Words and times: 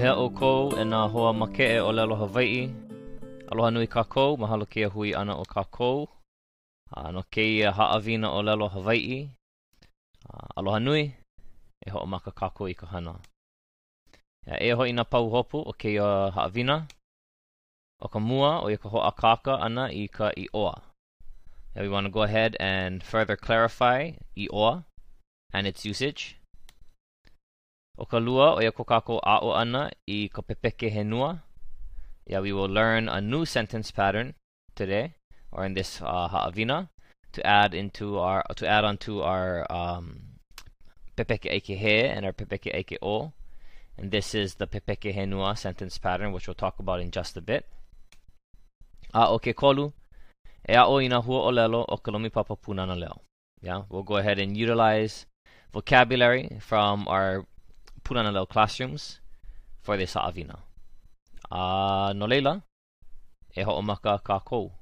Lohea 0.00 0.16
o 0.16 0.30
kou 0.32 0.70
e 0.80 0.84
nā 0.88 0.98
hoa 1.12 1.30
make 1.36 1.60
e 1.60 1.80
o 1.84 1.90
lelo 1.92 2.16
Hawaii. 2.16 2.60
Aloha 3.52 3.68
nui 3.70 3.86
kākou, 3.86 4.38
mahalo 4.40 4.64
kia 4.64 4.88
hui 4.88 5.10
ana 5.12 5.34
o 5.36 5.44
kākou. 5.44 6.06
Uh, 6.96 7.10
no 7.12 7.22
keia 7.28 7.68
haawina 7.76 8.30
o 8.32 8.38
lelo 8.40 8.70
Hawaii. 8.72 9.28
Uh, 10.24 10.46
aloha 10.56 10.80
nui, 10.80 11.02
e 11.84 11.92
ho 11.92 12.00
o 12.00 12.06
maka 12.06 12.32
kākou 12.32 12.70
i 12.70 12.78
ka 12.80 12.88
hana. 12.94 13.18
Ia, 14.48 14.56
e 14.56 14.72
hoi 14.72 14.96
nā 14.96 15.04
pau 15.04 15.28
hopu 15.28 15.60
o 15.60 15.76
keia 15.76 16.32
haawina. 16.32 16.86
O 18.00 18.08
ka 18.08 18.24
mua 18.24 18.56
o 18.64 18.72
i 18.72 18.80
ka 18.80 18.88
hoa 18.88 19.12
kāka 19.12 19.60
ana 19.60 19.90
i 19.92 20.08
ka 20.08 20.32
i 20.32 20.48
oa. 20.54 20.80
Yeah, 21.76 21.82
we 21.82 21.90
want 21.90 22.06
to 22.06 22.10
go 22.10 22.22
ahead 22.22 22.56
and 22.58 23.04
further 23.04 23.36
clarify 23.36 24.12
i 24.34 24.48
oa 24.48 24.86
and 25.52 25.66
its 25.66 25.84
usage. 25.84 26.39
O 28.00 28.06
ka 28.06 28.16
lua 28.16 28.56
o 28.56 28.62
ia 28.64 28.72
ko 28.72 28.84
kako 28.84 29.20
a 29.20 29.44
o 29.44 29.52
ana 29.52 29.90
i 30.08 30.32
ka 30.32 30.40
pepeke 30.40 30.88
henua. 30.88 31.42
Yeah, 32.24 32.40
we 32.40 32.52
will 32.52 32.72
learn 32.72 33.10
a 33.10 33.20
new 33.20 33.44
sentence 33.44 33.90
pattern 33.90 34.34
today, 34.74 35.14
or 35.52 35.66
in 35.66 35.74
this 35.74 36.00
uh, 36.00 36.28
ha'avina, 36.28 36.88
to 37.32 37.46
add 37.46 37.74
into 37.74 38.16
our 38.18 38.42
to 38.56 38.66
add 38.66 38.84
onto 38.84 39.20
our 39.20 39.66
um, 39.68 40.40
pepeke 41.14 41.52
eke 41.52 41.76
he 41.76 42.00
and 42.08 42.24
our 42.24 42.32
pepeke 42.32 42.72
eke 42.74 42.96
o. 43.02 43.32
And 43.98 44.10
this 44.10 44.34
is 44.34 44.54
the 44.54 44.66
pepeke 44.66 45.14
henua 45.14 45.58
sentence 45.58 45.98
pattern, 45.98 46.32
which 46.32 46.48
we'll 46.48 46.54
talk 46.54 46.78
about 46.78 47.00
in 47.00 47.10
just 47.10 47.36
a 47.36 47.42
bit. 47.42 47.66
A 49.12 49.28
o 49.28 49.38
ke 49.38 49.52
kolu, 49.52 49.92
e 50.66 50.72
a 50.72 50.86
o 50.86 51.00
ina 51.00 51.20
hua 51.20 51.40
o 51.44 51.52
lelo 51.52 51.84
o 51.86 51.98
ka 51.98 52.10
lomi 52.10 52.30
papa 52.30 52.56
punana 52.56 52.96
leo. 52.98 53.20
Yeah, 53.60 53.82
we'll 53.90 54.08
go 54.08 54.16
ahead 54.16 54.38
and 54.38 54.56
utilize 54.56 55.26
vocabulary 55.74 56.56
from 56.60 57.06
our 57.06 57.44
Punana 58.10 58.48
classrooms 58.48 59.20
for 59.82 59.96
this 59.96 60.14
ha'awina. 60.14 60.58
Uh, 61.50 62.12
no 62.12 62.26
leila, 62.26 62.62
e 63.56 63.62
ho'omaka 63.62 64.22
ka 64.24 64.40
kou. 64.40 64.72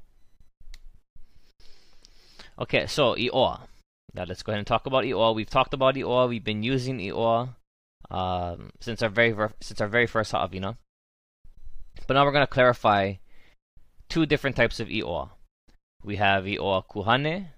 Okay, 2.58 2.86
so 2.86 3.14
i'oa. 3.14 3.68
Now 4.14 4.24
let's 4.24 4.42
go 4.42 4.52
ahead 4.52 4.58
and 4.58 4.66
talk 4.66 4.86
about 4.86 5.04
i'oa. 5.04 5.34
We've 5.34 5.50
talked 5.50 5.74
about 5.74 5.94
i'oa. 5.94 6.26
We've 6.26 6.42
been 6.42 6.62
using 6.62 6.98
i'oa 7.00 7.54
um, 8.10 8.70
since 8.80 9.02
our 9.02 9.10
very 9.10 9.34
since 9.60 9.80
our 9.80 9.88
very 9.88 10.06
first 10.06 10.32
ha'awina. 10.32 10.78
But 12.06 12.14
now 12.14 12.24
we're 12.24 12.32
going 12.32 12.46
to 12.46 12.50
clarify 12.50 13.14
two 14.08 14.24
different 14.24 14.56
types 14.56 14.80
of 14.80 14.88
i'oa. 14.88 15.30
We 16.02 16.16
have 16.16 16.44
i'oa 16.44 16.82
kuhane 16.86 17.48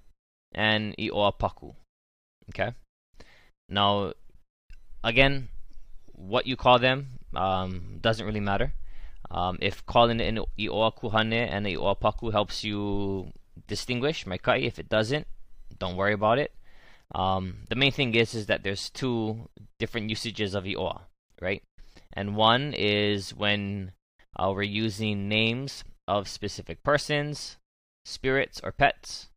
and 0.53 0.97
i'oa 0.99 1.33
paku. 1.39 1.75
Okay. 2.51 2.75
Now, 3.69 4.15
again, 5.05 5.49
what 6.29 6.47
you 6.47 6.57
call 6.57 6.79
them 6.79 7.19
um, 7.35 7.99
doesn't 8.01 8.27
really 8.27 8.41
matter. 8.41 8.75
Um, 9.31 9.59
if 9.61 9.87
calling 9.87 10.19
it 10.21 10.35
i'oa 10.35 10.93
kuhane 10.93 11.49
and 11.49 11.67
i'oa 11.67 11.95
paku 11.97 12.33
helps 12.33 12.65
you 12.65 13.33
distinguish 13.69 14.25
maikai, 14.25 14.65
if 14.65 14.79
it 14.79 14.89
doesn't, 14.89 15.27
don't 15.79 15.97
worry 15.97 16.15
about 16.15 16.39
it. 16.39 16.53
Um, 17.15 17.67
the 17.69 17.77
main 17.77 17.93
thing 17.93 18.15
is 18.15 18.35
is 18.35 18.47
that 18.47 18.63
there's 18.63 18.91
two 18.91 19.49
different 19.79 20.11
usages 20.11 20.55
of 20.55 20.65
i'oa, 20.65 21.03
right? 21.41 21.63
And 22.13 22.37
one 22.37 22.75
is 22.75 23.35
when 23.35 23.93
uh, 24.37 24.53
we're 24.55 24.63
using 24.63 25.29
names 25.29 25.85
of 26.09 26.27
specific 26.27 26.83
persons, 26.83 27.57
spirits, 28.05 28.61
or 28.65 28.73
pets, 28.73 29.29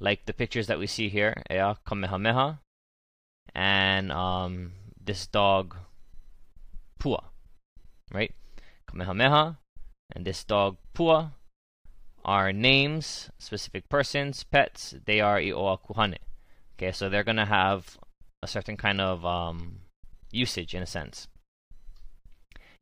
like 0.00 0.24
the 0.24 0.32
pictures 0.32 0.68
that 0.68 0.78
we 0.78 0.86
see 0.86 1.08
here, 1.10 1.42
yeah, 1.50 1.74
kamehameha, 1.86 2.60
and 3.54 4.10
um, 4.12 4.72
this 5.04 5.26
dog 5.26 5.76
Pua, 6.98 7.24
right? 8.12 8.32
Kamehameha 8.86 9.58
and 10.14 10.24
this 10.24 10.44
dog 10.44 10.76
Pua 10.94 11.32
are 12.24 12.52
names, 12.52 13.30
specific 13.38 13.88
persons, 13.88 14.44
pets. 14.44 14.94
They 15.04 15.20
are 15.20 15.38
Ioa 15.38 15.78
Kuhane. 15.80 16.18
Okay, 16.76 16.92
so 16.92 17.08
they're 17.08 17.24
gonna 17.24 17.46
have 17.46 17.98
a 18.42 18.46
certain 18.46 18.76
kind 18.76 19.00
of 19.00 19.24
um, 19.24 19.80
usage 20.30 20.74
in 20.74 20.82
a 20.82 20.86
sense. 20.86 21.28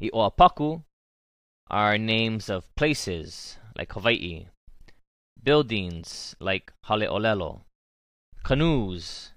Ioa 0.02 0.30
Paku 0.36 0.82
are 1.70 1.98
names 1.98 2.48
of 2.50 2.74
places 2.76 3.56
like 3.76 3.92
Hawaii, 3.92 4.46
buildings 5.42 6.36
like 6.40 6.72
Haleolelo, 6.86 7.62
canoes 8.44 9.32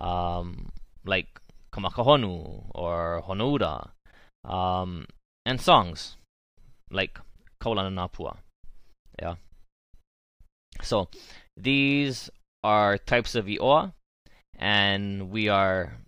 um, 0.00 0.70
like 1.04 1.40
Kamakahonu 1.72 2.66
or 2.74 3.22
Honouda, 3.26 3.90
um, 4.44 5.06
and 5.44 5.60
songs 5.60 6.16
like 6.90 7.18
Kaulana 7.62 7.92
Napua. 7.92 8.38
Yeah. 9.20 9.36
So 10.82 11.08
these 11.56 12.30
are 12.64 12.98
types 12.98 13.34
of 13.34 13.46
Ioa, 13.46 13.92
and 14.56 15.30
we 15.30 15.48
are 15.48 15.98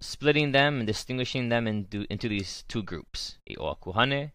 splitting 0.00 0.52
them 0.52 0.78
and 0.78 0.86
distinguishing 0.86 1.48
them 1.48 1.66
into, 1.66 2.06
into 2.10 2.28
these 2.28 2.64
two 2.68 2.82
groups 2.82 3.38
Ioa 3.48 3.78
Kuhane, 3.78 4.32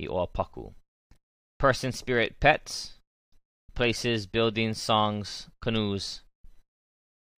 Ioa 0.00 0.28
Paku. 0.32 0.72
Person, 1.58 1.92
spirit, 1.92 2.40
pets, 2.40 2.94
places, 3.74 4.26
buildings, 4.26 4.80
songs, 4.80 5.48
canoes, 5.62 6.22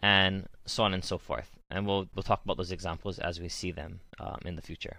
and 0.00 0.46
so 0.66 0.84
on 0.84 0.94
and 0.94 1.04
so 1.04 1.18
forth. 1.18 1.50
And 1.70 1.86
we'll 1.86 2.08
we'll 2.14 2.22
talk 2.22 2.44
about 2.44 2.56
those 2.56 2.72
examples 2.72 3.18
as 3.18 3.40
we 3.40 3.48
see 3.48 3.72
them 3.72 4.00
um, 4.20 4.38
in 4.44 4.56
the 4.56 4.62
future. 4.62 4.98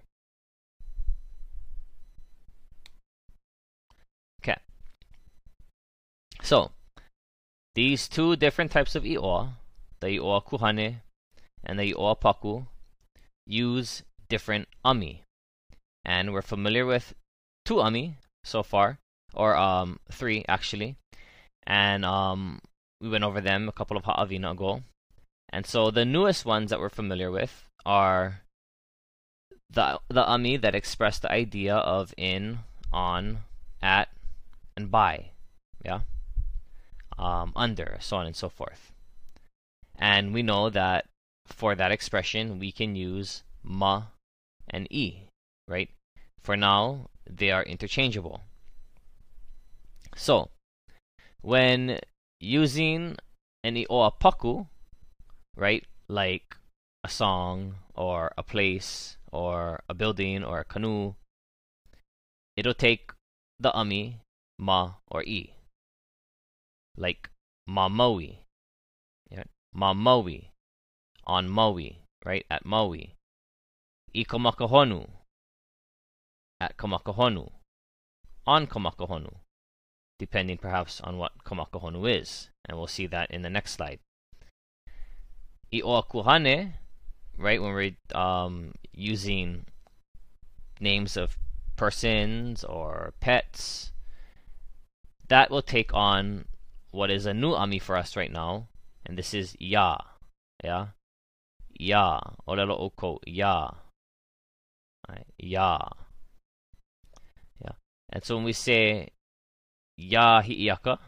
Okay. 4.42 4.58
So 6.44 6.72
these 7.74 8.08
two 8.08 8.36
different 8.36 8.70
types 8.70 8.96
of 8.96 9.04
i'oa, 9.04 9.56
the 10.02 10.08
i'oa 10.08 10.44
kuhane 10.44 11.00
and 11.64 11.80
the 11.80 11.94
i'oa 11.94 12.20
paku, 12.20 12.68
use 13.48 14.04
different 14.28 14.68
ami. 14.84 15.24
And 16.04 16.34
we're 16.34 16.42
familiar 16.42 16.86
with 16.86 17.16
two 17.66 17.80
ami 17.80 18.18
so 18.44 18.62
far, 18.62 19.00
or 19.34 19.56
um, 19.56 20.00
three 20.12 20.44
actually. 20.50 20.98
And 21.66 22.04
um, 22.04 22.60
we 23.00 23.08
went 23.08 23.24
over 23.24 23.40
them 23.40 23.70
a 23.70 23.72
couple 23.72 23.96
of 23.96 24.04
ha'avina 24.04 24.52
ago. 24.52 24.84
And 25.50 25.66
so 25.66 25.92
the 25.92 26.04
newest 26.04 26.46
ones 26.46 26.72
that 26.72 26.80
we're 26.80 26.90
familiar 26.90 27.32
with 27.32 27.64
are 27.86 28.42
the 29.70 30.00
the 30.10 30.26
ami 30.26 30.58
that 30.58 30.76
express 30.76 31.20
the 31.20 31.32
idea 31.32 31.76
of 31.76 32.14
in, 32.18 32.60
on, 32.92 33.40
at, 33.82 34.10
and 34.76 34.92
by. 34.92 35.32
Yeah. 35.86 36.02
Um, 37.18 37.54
under, 37.56 37.98
so 38.00 38.18
on 38.18 38.26
and 38.26 38.36
so 38.36 38.50
forth. 38.50 38.92
And 39.98 40.34
we 40.34 40.42
know 40.42 40.70
that 40.70 41.06
for 41.46 41.76
that 41.76 41.92
expression 41.92 42.60
we 42.60 42.72
can 42.72 42.96
use 42.96 43.44
ma 43.64 44.04
and 44.70 44.88
e, 44.92 45.28
right? 45.68 45.90
For 46.42 46.58
now, 46.58 47.10
they 47.30 47.52
are 47.52 47.64
interchangeable. 47.64 48.42
So, 50.16 50.50
when 51.42 52.00
using 52.40 53.18
an 53.64 53.76
i'oa 53.76 54.12
paku, 54.20 54.68
right? 55.56 55.86
Like 56.08 56.58
a 57.04 57.10
song 57.10 57.76
or 57.96 58.32
a 58.38 58.44
place 58.44 59.18
or 59.32 59.82
a 59.88 59.94
building 59.94 60.44
or 60.44 60.60
a 60.60 60.66
canoe, 60.66 61.16
it'll 62.58 62.74
take 62.74 63.12
the 63.60 63.72
ami, 63.74 64.20
ma, 64.60 64.94
or 65.10 65.24
e. 65.24 65.54
Like 66.96 67.30
ma 67.68 67.90
maui, 67.90 68.46
yeah? 69.30 69.44
ma 69.74 69.94
maui, 69.94 70.52
on 71.26 71.50
Maui, 71.50 72.00
right? 72.26 72.46
At 72.50 72.66
Maui. 72.66 73.16
I 74.16 74.24
kamakahonu, 74.24 75.10
at 76.62 76.78
kamakahonu, 76.78 77.50
on 78.46 78.68
kamakahonu, 78.68 79.34
depending 80.20 80.58
perhaps 80.58 81.02
on 81.02 81.18
what 81.18 81.44
kamakahonu 81.44 82.20
is. 82.20 82.50
And 82.66 82.78
we'll 82.78 82.88
see 82.88 83.08
that 83.08 83.32
in 83.32 83.42
the 83.42 83.50
next 83.50 83.74
slide 83.74 84.00
kuhane, 85.82 86.74
right, 87.38 87.62
when 87.62 87.74
we're 87.74 88.18
um, 88.18 88.74
using 88.94 89.66
names 90.80 91.18
of 91.18 91.38
persons 91.76 92.64
or 92.64 93.14
pets, 93.20 93.92
that 95.30 95.50
will 95.50 95.62
take 95.62 95.94
on 95.94 96.46
what 96.94 97.10
is 97.10 97.26
a 97.26 97.34
new 97.34 97.54
ami 97.54 97.80
for 97.80 97.98
us 97.98 98.16
right 98.16 98.32
now, 98.32 98.70
and 99.06 99.18
this 99.18 99.34
is 99.34 99.58
ya, 99.60 99.98
yeah, 100.64 100.88
ya, 101.74 102.22
orelo 102.48 102.80
oko, 102.80 103.20
ya, 103.26 103.72
right, 105.10 105.28
ya, 105.38 105.80
yeah, 107.60 107.76
and 108.10 108.24
so 108.24 108.36
when 108.36 108.46
we 108.46 108.54
say 108.54 109.10
ya 109.98 110.42
hi'iaka, 110.42 111.00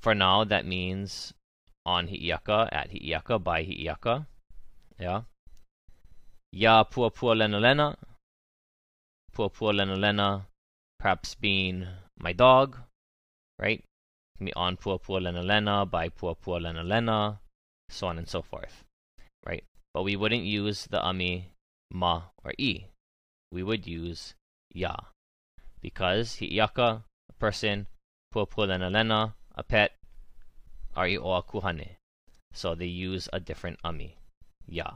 for 0.00 0.14
now 0.14 0.42
that 0.42 0.66
means 0.66 1.32
on 1.84 2.08
Hi'iaka, 2.08 2.68
at 2.72 2.90
Hi'iaka, 2.90 3.42
by 3.42 3.64
Hi'iaka. 3.64 4.26
Yeah. 4.98 5.22
Ya 6.52 6.84
Pua 6.84 7.10
Pua 7.10 7.36
Lena 7.36 7.58
Lena, 7.58 7.96
pua 9.32 9.48
pua 9.50 9.72
lena 9.74 9.96
lena, 9.96 10.46
perhaps 10.98 11.34
being 11.34 11.86
my 12.18 12.32
dog, 12.32 12.78
right? 13.58 13.82
On 14.56 14.76
pua 14.76 14.98
pua 14.98 15.22
lena 15.22 15.42
lena, 15.42 15.86
by 15.86 16.08
pua 16.08 16.34
pua 16.34 16.60
lena 16.60 16.82
lena, 16.82 17.38
so 17.88 18.08
on 18.08 18.18
and 18.18 18.28
so 18.28 18.42
forth, 18.42 18.82
right? 19.46 19.64
But 19.94 20.02
we 20.02 20.16
wouldn't 20.16 20.42
use 20.42 20.86
the 20.86 21.00
ami, 21.00 21.52
ma, 21.92 22.22
or 22.42 22.52
e. 22.58 22.86
We 23.52 23.62
would 23.62 23.86
use 23.86 24.34
ya. 24.74 24.96
Because 25.80 26.36
hi'iaka, 26.36 27.04
a 27.28 27.32
person, 27.38 27.86
pua 28.34 28.48
pua 28.48 28.68
lena 28.68 28.90
lena, 28.90 29.34
a 29.54 29.62
pet, 29.62 29.92
are 30.96 31.06
o 31.06 31.42
kuhane. 31.42 31.96
So 32.52 32.74
they 32.74 32.86
use 32.86 33.28
a 33.32 33.40
different 33.40 33.78
ami, 33.84 34.16
ya. 34.66 34.90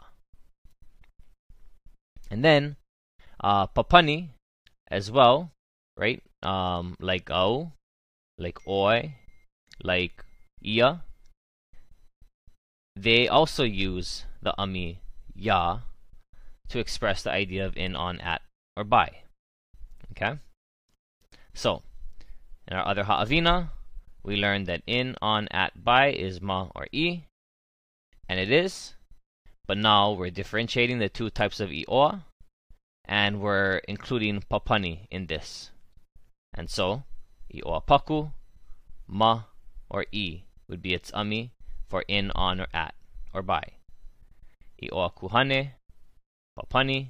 And 2.31 2.45
then 2.45 2.77
uh, 3.41 3.67
papani 3.69 4.31
as 4.89 5.11
well, 5.11 5.51
right? 5.97 6.23
Um, 6.43 6.97
like 7.01 7.31
au, 7.31 7.73
like 8.39 8.67
oi, 8.67 9.15
like 9.83 10.25
ia. 10.65 11.03
They 12.95 13.29
also 13.29 13.65
use 13.65 14.25
the 14.43 14.55
ami 14.59 15.01
ya 15.35 15.81
to 16.69 16.79
express 16.79 17.23
the 17.23 17.31
idea 17.31 17.65
of 17.67 17.77
in, 17.77 17.95
on, 17.95 18.21
at, 18.21 18.43
or 18.77 18.85
by. 18.85 19.23
Okay? 20.13 20.39
So, 21.55 21.83
in 22.69 22.77
our 22.77 22.87
other 22.87 23.05
ha'avina, 23.05 23.71
we 24.23 24.37
learned 24.37 24.67
that 24.67 24.83
in, 24.87 25.17
on, 25.23 25.49
at, 25.51 25.85
by 25.85 26.09
is 26.13 26.41
ma 26.41 26.69
or 26.75 26.87
e, 26.91 27.23
and 28.29 28.41
it 28.41 28.51
is. 28.51 28.95
But 29.67 29.79
now 29.79 30.13
we're 30.13 30.31
differentiating 30.31 30.99
the 30.99 31.09
two 31.09 31.31
types 31.31 31.61
of 31.61 31.71
i'oa, 31.71 32.25
and 33.05 33.41
we're 33.41 33.79
including 33.89 34.43
papani 34.51 35.07
in 35.11 35.27
this. 35.27 35.71
And 36.55 36.71
so, 36.71 37.05
i'oa 37.55 37.85
paku, 37.85 38.33
ma, 39.07 39.43
or 39.89 40.07
e 40.13 40.43
would 40.69 40.83
be 40.83 40.95
its 40.95 41.13
ami 41.13 41.53
for 41.89 42.03
in, 42.09 42.31
on, 42.35 42.61
or 42.61 42.67
at, 42.75 42.95
or 43.33 43.43
by. 43.43 43.63
I'oa 44.83 45.13
kuhane, 45.15 45.73
papani, 46.59 47.09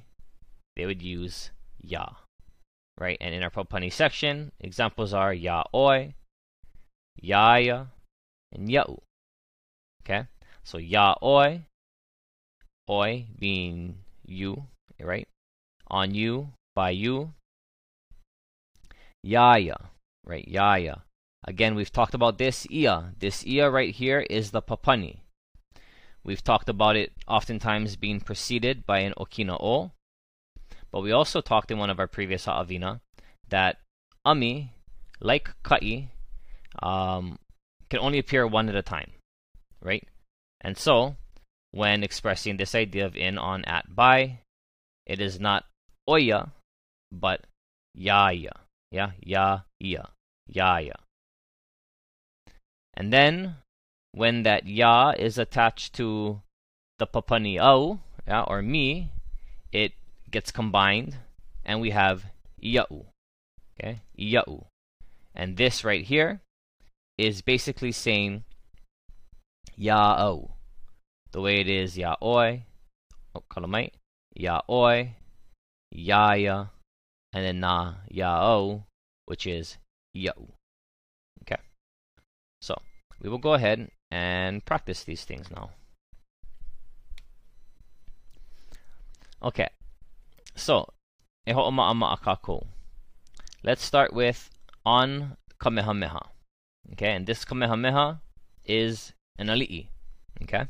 they 0.75 0.85
would 0.85 1.01
use 1.01 1.51
ya. 1.81 2.05
Right? 2.97 3.17
And 3.21 3.33
in 3.33 3.43
our 3.43 3.49
papani 3.49 3.91
section, 3.91 4.51
examples 4.59 5.13
are 5.13 5.33
ya 5.33 5.63
oi, 5.73 6.15
yaya, 7.19 7.87
and 8.51 8.69
ya'u. 8.69 8.99
Okay? 10.03 10.27
So 10.63 10.77
ya 10.77 11.15
oi, 11.21 11.65
oi 12.89 13.25
being 13.37 13.97
you, 14.25 14.63
right? 14.99 15.27
On 15.87 16.13
you, 16.13 16.49
by 16.75 16.91
you. 16.91 17.33
Yaya, 19.23 19.89
right? 20.25 20.47
Yaya. 20.47 21.06
Again, 21.43 21.75
we've 21.75 21.91
talked 21.91 22.13
about 22.13 22.37
this 22.37 22.67
ia. 22.71 23.13
This 23.19 23.45
ia 23.45 23.69
right 23.69 23.93
here 23.93 24.21
is 24.21 24.51
the 24.51 24.61
papani. 24.61 25.17
We've 26.23 26.43
talked 26.43 26.67
about 26.67 26.95
it 26.95 27.13
oftentimes 27.27 27.95
being 27.95 28.19
preceded 28.19 28.85
by 28.85 28.99
an 28.99 29.13
okina 29.17 29.57
o. 29.61 29.91
But 30.91 31.01
we 31.01 31.11
also 31.11 31.41
talked 31.41 31.71
in 31.71 31.77
one 31.77 31.89
of 31.89 31.99
our 31.99 32.07
previous 32.07 32.45
ha'avina 32.45 32.99
that 33.49 33.77
ami, 34.25 34.73
like 35.21 35.49
ka'i, 35.63 36.09
um, 36.83 37.39
can 37.89 37.99
only 37.99 38.19
appear 38.19 38.45
one 38.45 38.67
at 38.67 38.75
a 38.75 38.81
time, 38.81 39.11
right? 39.81 40.05
And 40.59 40.77
so, 40.77 41.15
when 41.71 42.03
expressing 42.03 42.57
this 42.57 42.75
idea 42.75 43.05
of 43.05 43.15
in, 43.15 43.37
on, 43.37 43.63
at, 43.65 43.95
by, 43.95 44.39
it 45.05 45.21
is 45.21 45.39
not 45.39 45.65
oya, 46.09 46.51
but 47.11 47.45
yaya. 47.93 48.51
Yeah, 48.91 49.11
ya, 49.21 49.61
ya, 49.79 50.07
yaya. 50.47 50.95
And 52.97 53.13
then, 53.13 53.57
when 54.11 54.41
that 54.41 54.65
ya 54.65 55.13
is 55.15 55.37
attached 55.37 55.93
to 56.01 56.41
the 56.97 57.05
papani 57.05 57.61
au, 57.61 57.99
yeah, 58.27 58.41
or 58.41 58.63
me, 58.63 59.11
it 59.71 59.93
gets 60.31 60.51
combined, 60.51 61.17
and 61.63 61.79
we 61.79 61.91
have 61.91 62.25
ya'u. 62.59 63.05
Okay, 63.79 64.01
ya'u. 64.17 64.65
And 65.35 65.57
this 65.57 65.83
right 65.83 66.03
here 66.03 66.41
is 67.19 67.43
basically 67.43 67.91
saying 67.91 68.43
ya 69.77 70.17
ya'o. 70.17 70.49
The 71.31 71.41
way 71.41 71.61
it 71.61 71.69
is 71.69 71.99
ya 71.99 72.15
ya'oi, 72.19 72.63
oh, 73.35 73.43
kalamite, 73.51 73.93
ya'oi, 74.35 75.11
yaya, 75.91 76.71
and 77.31 77.45
then 77.45 77.59
na 77.59 77.93
ya'o, 78.11 78.85
which 79.27 79.45
is 79.45 79.77
ya'u. 80.15 80.49
Okay. 81.43 81.61
So, 82.59 82.81
we 83.21 83.29
will 83.29 83.37
go 83.37 83.53
ahead 83.53 83.89
and 84.11 84.63
practice 84.65 85.03
these 85.03 85.23
things 85.23 85.49
now. 85.51 85.71
Okay. 89.41 89.69
So. 90.55 90.93
Let's 93.63 93.83
start 93.83 94.13
with 94.13 94.49
on 94.85 95.37
kamehameha. 95.59 96.29
Okay, 96.93 97.11
and 97.13 97.25
this 97.25 97.45
kamehameha 97.45 98.19
is 98.65 99.13
an 99.37 99.47
ali'i. 99.47 99.87
Okay? 100.43 100.67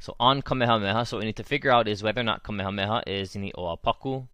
So 0.00 0.16
on 0.18 0.40
kamehameha, 0.42 1.06
so 1.06 1.18
we 1.18 1.26
need 1.26 1.36
to 1.36 1.44
figure 1.44 1.70
out 1.70 1.88
is 1.88 2.02
whether 2.02 2.22
or 2.22 2.24
not 2.24 2.42
kamehameha 2.42 3.02
is 3.06 3.36
ni 3.36 3.52
oa 3.52 3.76
paku, 3.76 4.28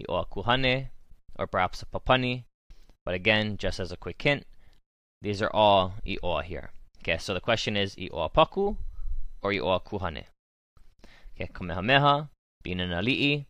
i 0.00 0.04
oa 0.08 0.26
kuhane, 0.26 0.88
or 1.38 1.46
perhaps 1.46 1.82
a 1.82 1.86
papani. 1.86 2.44
But 3.04 3.14
again, 3.14 3.56
just 3.56 3.78
as 3.78 3.92
a 3.92 3.96
quick 3.96 4.20
hint, 4.20 4.44
these 5.22 5.40
are 5.40 5.50
all 5.54 5.94
i 6.06 6.16
oa 6.22 6.42
here. 6.42 6.70
Okay, 7.00 7.16
so 7.18 7.32
the 7.32 7.40
question 7.40 7.76
is 7.76 7.96
i 7.98 8.08
oa 8.12 8.28
paku 8.28 8.76
or 9.40 9.52
i 9.52 9.58
oa 9.58 9.80
kuhane. 9.80 10.24
Okay, 11.34 11.48
kamehameha, 11.52 12.28
being 12.62 12.80
an 12.80 12.90
the 13.04 13.44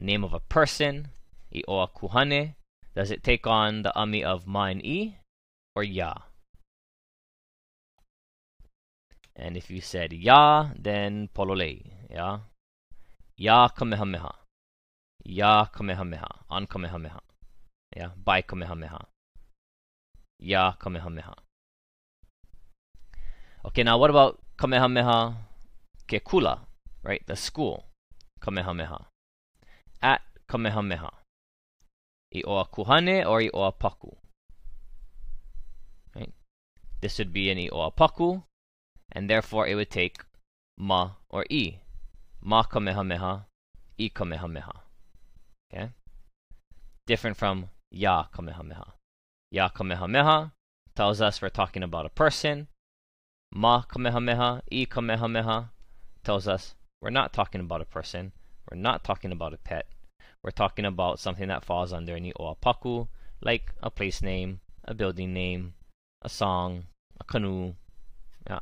name 0.00 0.24
of 0.24 0.32
a 0.32 0.40
person, 0.40 1.08
i 1.54 1.62
oa 1.68 1.88
kuhane, 1.88 2.54
does 2.94 3.10
it 3.10 3.22
take 3.22 3.46
on 3.46 3.82
the 3.82 3.94
ami 3.98 4.24
of 4.24 4.44
and 4.46 4.82
i, 4.84 5.18
or 5.74 5.82
ya? 5.82 6.14
And 9.34 9.56
if 9.56 9.70
you 9.70 9.82
said 9.82 10.12
ya, 10.12 10.70
then 10.78 11.28
pololei, 11.34 11.82
Ya, 12.08 12.40
Ya 13.36 13.68
kamehameha. 13.68 14.32
Ya 15.24 15.66
kamehameha. 15.66 16.44
On 16.48 16.66
kamehameha. 16.66 17.20
Yeah, 17.94 18.10
by 18.24 18.40
kamehameha. 18.40 19.04
Ya 20.38 20.72
kamehameha. 20.78 21.34
Okay, 23.64 23.82
now 23.82 23.98
what 23.98 24.10
about 24.10 24.38
kamehameha 24.58 25.34
kekula, 26.08 26.60
right? 27.02 27.22
The 27.26 27.36
school. 27.36 27.84
Kamehameha. 28.40 29.06
At 30.02 30.22
kamehameha. 30.48 31.10
I 32.34 32.42
oa 32.46 32.64
kuhane 32.66 33.26
or 33.26 33.40
i 33.40 33.50
oa 33.52 33.72
paku? 33.72 34.14
Right? 36.14 36.32
This 37.00 37.18
would 37.18 37.32
be 37.32 37.50
an 37.50 37.58
i 37.58 37.68
oa 37.72 37.90
paku, 37.90 38.42
and 39.12 39.30
therefore 39.30 39.66
it 39.66 39.74
would 39.74 39.90
take 39.90 40.24
ma 40.78 41.12
or 41.30 41.46
e. 41.50 41.78
Ma 42.42 42.62
kamehameha, 42.62 43.46
i 43.98 44.08
kamehameha. 44.08 44.82
Okay? 45.72 45.90
Different 47.06 47.36
from 47.36 47.70
ya 47.90 48.24
kamehameha. 48.24 48.95
Ya 49.56 49.70
kamehameha 49.70 50.52
tells 50.94 51.22
us 51.22 51.40
we're 51.40 51.48
talking 51.48 51.82
about 51.82 52.04
a 52.04 52.10
person. 52.10 52.68
Ma 53.50 53.80
kamehameha, 53.80 54.60
i 54.70 54.84
kamehameha 54.84 55.70
tells 56.22 56.46
us 56.46 56.74
we're 57.00 57.08
not 57.08 57.32
talking 57.32 57.62
about 57.62 57.80
a 57.80 57.86
person. 57.86 58.32
We're 58.70 58.76
not 58.76 59.02
talking 59.02 59.32
about 59.32 59.54
a 59.54 59.56
pet. 59.56 59.86
We're 60.44 60.50
talking 60.50 60.84
about 60.84 61.20
something 61.20 61.48
that 61.48 61.64
falls 61.64 61.90
under 61.90 62.20
ni 62.20 62.34
oapaku, 62.38 63.08
like 63.40 63.72
a 63.82 63.88
place 63.88 64.20
name, 64.20 64.60
a 64.84 64.92
building 64.92 65.32
name, 65.32 65.72
a 66.20 66.28
song, 66.28 66.88
a 67.18 67.24
canoe, 67.24 67.72
a 68.46 68.60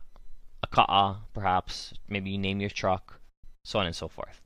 ka'a, 0.71 1.17
perhaps. 1.35 1.93
Maybe 2.09 2.31
you 2.31 2.39
name 2.39 2.61
your 2.61 2.71
truck, 2.71 3.19
so 3.65 3.81
on 3.81 3.87
and 3.87 3.97
so 3.97 4.07
forth. 4.07 4.41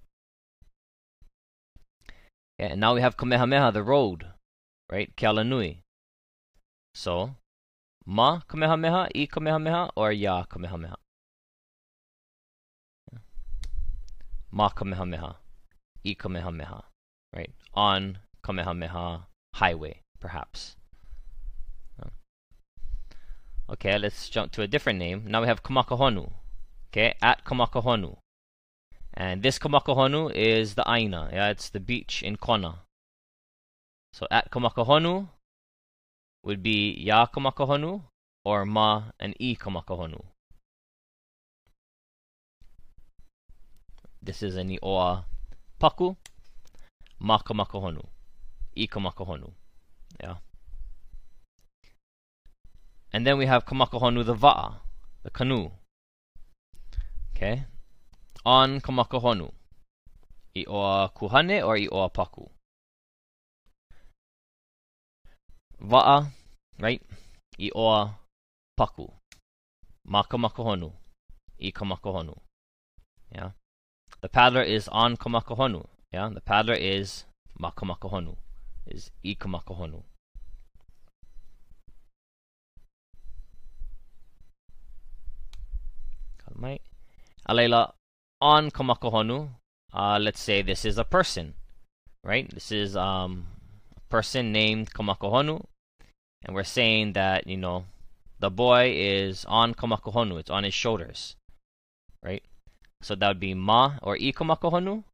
Yeah, 2.59 2.69
and 2.73 2.81
now 2.81 2.95
we 2.95 3.03
have 3.03 3.19
Kamehameha, 3.19 3.71
the 3.73 3.83
road, 3.83 4.29
right? 4.91 5.15
Kealanui. 5.15 5.83
So, 6.99 7.37
ma 8.07 8.41
Kamehameha, 8.41 9.11
i 9.15 9.27
Kamehameha, 9.27 9.91
or 9.95 10.11
ya 10.11 10.43
Kamehameha? 10.43 10.97
Ma 14.51 14.69
Kamehameha, 14.71 15.37
i 16.05 16.15
Kamehameha, 16.15 16.83
right? 17.33 17.53
On 17.75 18.19
Kamehameha 18.43 19.27
highway, 19.55 20.01
perhaps. 20.19 20.75
Okay, 23.71 23.97
let's 23.97 24.29
jump 24.29 24.51
to 24.51 24.63
a 24.63 24.67
different 24.67 24.99
name. 24.99 25.23
Now 25.29 25.43
we 25.43 25.47
have 25.47 25.63
Kamakahonu. 25.63 26.33
Okay, 26.91 27.15
at 27.23 27.45
Kamakahonu. 27.45 28.17
And 29.15 29.45
this 29.45 29.61
Kamakahonu 29.61 30.35
is 30.35 30.75
the 30.75 30.83
Aina. 30.91 31.31
Yeah, 31.33 31.51
it's 31.51 31.69
the 31.69 31.79
beach 31.79 32.25
in 32.25 32.39
Kona. 32.39 32.81
So 34.13 34.27
at 34.33 34.51
kamakahonu 34.51 35.29
would 36.49 36.63
be 36.63 36.97
ya 37.05 37.27
kamakahonu 37.27 38.01
or 38.43 38.65
ma 38.65 39.11
and 39.21 39.37
i 39.39 39.55
kamakahonu. 39.55 40.19
This 44.23 44.43
is 44.43 44.57
an 44.57 44.79
oa 44.83 45.27
paku, 45.79 46.17
ma 47.21 47.37
kamakahonu, 47.39 48.03
i 48.75 48.87
kamakahonu. 48.87 49.53
Yeah. 50.23 50.37
And 53.13 53.27
then 53.27 53.37
we 53.37 53.45
have 53.45 53.67
kamakahonu 53.67 54.25
the 54.25 54.35
va'a, 54.35 54.77
the 55.25 55.31
canoe. 55.31 55.71
Okay? 57.37 57.65
On 58.47 58.81
kamakahonu. 58.81 59.53
I 60.57 60.65
kuhane 60.65 61.63
or 61.63 61.77
i 61.77 62.09
paku. 62.09 62.49
Va'a, 65.83 66.33
right? 66.81 67.03
I 67.59 67.71
oa 67.75 68.19
paku. 68.79 69.11
Ma 70.05 70.23
kamakahonu. 70.23 70.93
I 71.61 71.73
kamakahonu. 71.73 72.37
Yeah? 73.35 73.51
The 74.21 74.29
paddler 74.29 74.63
is 74.63 74.89
on 74.89 75.17
kamakahonu. 75.17 75.87
Yeah? 76.13 76.31
The 76.33 76.41
paddler 76.41 76.75
is 76.75 77.25
makamakahonu. 77.61 78.37
Is 78.87 79.11
i 79.25 79.35
kamakahonu. 79.35 80.03
Kalmai. 86.43 86.79
Alayla 87.49 87.93
on 88.41 88.71
kamakahonu. 88.71 89.51
Uh, 89.93 90.19
let's 90.21 90.41
say 90.41 90.63
this 90.63 90.85
is 90.85 90.99
a 90.99 91.05
person, 91.05 91.55
right? 92.23 92.51
This 92.51 92.71
is 92.71 92.95
um, 92.97 93.47
a 93.97 94.01
person 94.11 94.53
named 94.53 94.93
Kamakahonu, 94.93 95.65
and 96.45 96.55
we're 96.55 96.65
saying 96.65 97.13
that 97.13 97.47
you 97.47 97.57
know 97.57 97.85
the 98.41 98.51
boy 98.51 98.93
is 98.95 99.45
on 99.47 99.75
Kamakahonu. 99.75 100.39
It's 100.39 100.51
on 100.51 100.65
his 100.65 100.75
shoulders, 100.75 101.37
right? 102.23 102.43
So 103.03 103.15
that 103.15 103.29
would 103.29 103.41
be 103.41 103.55
ma 103.55 103.99
or 104.03 104.15
i 104.15 104.33
Kamakahonu 104.33 105.05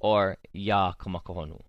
or 0.00 0.38
ya 0.52 0.92
Kamakahonu, 0.94 1.60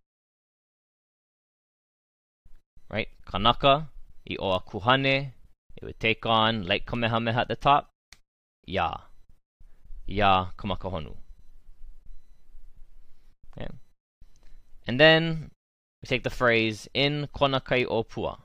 right? 2.90 3.10
Kanaka 3.26 3.90
i 4.30 4.38
oa 4.40 4.60
kuhane. 4.62 5.32
It 5.76 5.84
would 5.84 6.00
take 6.00 6.26
on 6.26 6.64
like 6.64 6.86
Kamehameha 6.86 7.42
at 7.42 7.48
the 7.48 7.56
top. 7.56 7.90
Ya. 8.66 8.98
Ya 10.08 10.52
Kamakahonu. 10.58 11.16
Okay. 13.58 13.68
And 14.88 15.00
then 15.00 15.52
we 16.02 16.08
take 16.08 16.24
the 16.24 16.30
phrase 16.30 16.88
in 16.94 17.28
Konakai 17.36 17.86
Opua. 17.86 18.43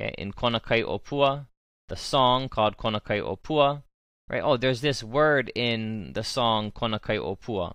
Okay, 0.00 0.14
in 0.16 0.32
Konakai 0.32 0.82
Opua, 0.82 1.46
the 1.88 1.96
song 1.96 2.48
called 2.48 2.78
Konakai 2.78 3.20
Opua. 3.20 3.82
Right? 4.30 4.42
Oh, 4.42 4.56
there's 4.56 4.80
this 4.80 5.04
word 5.04 5.52
in 5.54 6.12
the 6.14 6.24
song 6.24 6.72
Konakai 6.72 7.18
Opua. 7.18 7.74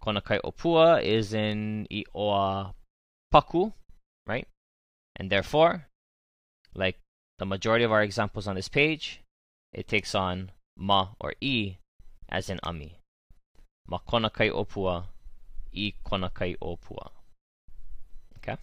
Konakai 0.00 0.40
Opua 0.44 1.02
is 1.02 1.34
in 1.34 1.88
Ioa 1.90 2.74
Paku, 3.34 3.72
right? 4.24 4.46
And 5.16 5.30
therefore, 5.30 5.88
like 6.76 7.00
the 7.40 7.46
majority 7.46 7.84
of 7.84 7.90
our 7.90 8.02
examples 8.02 8.46
on 8.46 8.54
this 8.54 8.68
page, 8.68 9.22
it 9.72 9.88
takes 9.88 10.14
on 10.14 10.52
ma 10.76 11.08
or 11.18 11.34
i 11.42 11.78
as 12.28 12.48
in 12.48 12.60
ami. 12.62 12.98
Ma 13.88 13.98
konakai 14.06 14.52
opua, 14.52 15.06
i 15.74 15.92
konakai 16.06 16.56
opua. 16.62 17.10
Okay? 18.36 18.56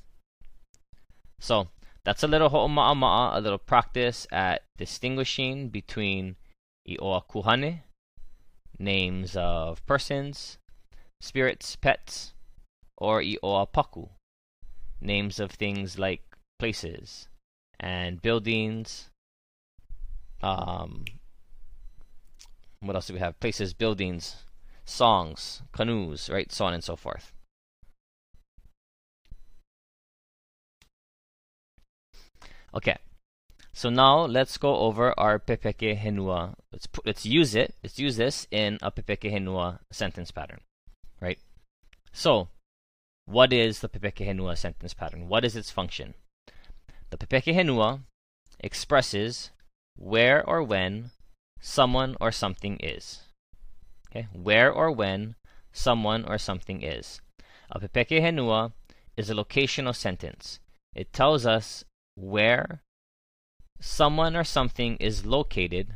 So, 1.40 1.68
that's 2.06 2.22
a 2.22 2.28
little 2.28 2.50
ho'oma'ama'a, 2.50 3.36
a 3.36 3.42
little 3.42 3.58
practice 3.58 4.28
at 4.32 4.62
distinguishing 4.78 5.70
between 5.70 6.36
i'oa 6.88 7.26
kuhane, 7.28 7.82
names 8.78 9.36
of 9.36 9.84
persons, 9.88 10.60
spirits, 11.20 11.76
pets, 11.76 12.34
or 12.96 13.22
i'oa 13.22 13.68
paku, 13.68 14.10
names 15.02 15.40
of 15.40 15.52
things 15.52 15.98
like 15.98 16.22
places 16.60 17.28
and 17.80 18.22
buildings. 18.22 19.10
Um, 20.44 21.06
what 22.82 22.96
else 22.96 23.08
do 23.08 23.14
we 23.14 23.20
have? 23.20 23.40
Places, 23.40 23.74
buildings, 23.74 24.44
songs, 24.86 25.64
canoes, 25.72 26.30
right? 26.30 26.52
So 26.52 26.66
on 26.66 26.76
and 26.76 26.84
so 26.84 26.96
forth. 26.96 27.35
Okay, 32.75 32.98
so 33.72 33.89
now 33.89 34.25
let's 34.25 34.58
go 34.58 34.75
over 34.77 35.17
our 35.17 35.39
pepeke 35.39 35.98
henua. 35.98 36.55
Let's 36.74 36.88
put, 36.88 37.05
let's 37.05 37.25
use 37.25 37.55
it. 37.55 37.74
Let's 37.82 37.98
use 37.98 38.17
this 38.17 38.48
in 38.51 38.77
a 38.82 38.91
pepeke 38.91 39.32
henua 39.32 39.79
sentence 39.91 40.32
pattern, 40.32 40.60
right? 41.22 41.39
So, 42.12 42.50
what 43.25 43.53
is 43.53 43.79
the 43.79 43.88
pepeke 43.88 44.27
henua 44.27 44.58
sentence 44.58 44.94
pattern? 44.94 45.29
What 45.29 45.46
is 45.46 45.55
its 45.55 45.72
function? 45.72 46.15
The 47.12 47.17
pepeke 47.17 47.55
henua 47.55 48.01
expresses 48.60 49.51
where 49.96 50.48
or 50.48 50.62
when 50.62 51.12
someone 51.62 52.17
or 52.20 52.32
something 52.32 52.77
is. 52.82 53.22
Okay, 54.12 54.27
where 54.34 54.72
or 54.72 54.91
when 54.91 55.36
someone 55.72 56.25
or 56.25 56.38
something 56.38 56.82
is. 56.82 57.22
A 57.72 57.79
pepeke 57.79 58.22
henua 58.22 58.74
is 59.15 59.29
a 59.29 59.34
locational 59.34 59.96
sentence. 59.96 60.60
It 60.94 61.13
tells 61.13 61.46
us 61.46 61.86
where 62.16 62.82
someone 63.80 64.36
or 64.36 64.44
something 64.44 64.96
is 64.98 65.26
located 65.26 65.96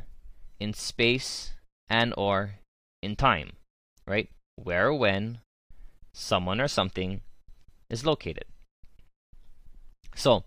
in 0.58 0.72
space 0.74 1.54
and 1.88 2.14
or 2.16 2.56
in 3.02 3.16
time, 3.16 3.52
right? 4.06 4.28
Where 4.56 4.88
or 4.88 4.94
when 4.94 5.40
someone 6.12 6.60
or 6.60 6.68
something 6.68 7.22
is 7.88 8.04
located. 8.04 8.44
So, 10.14 10.44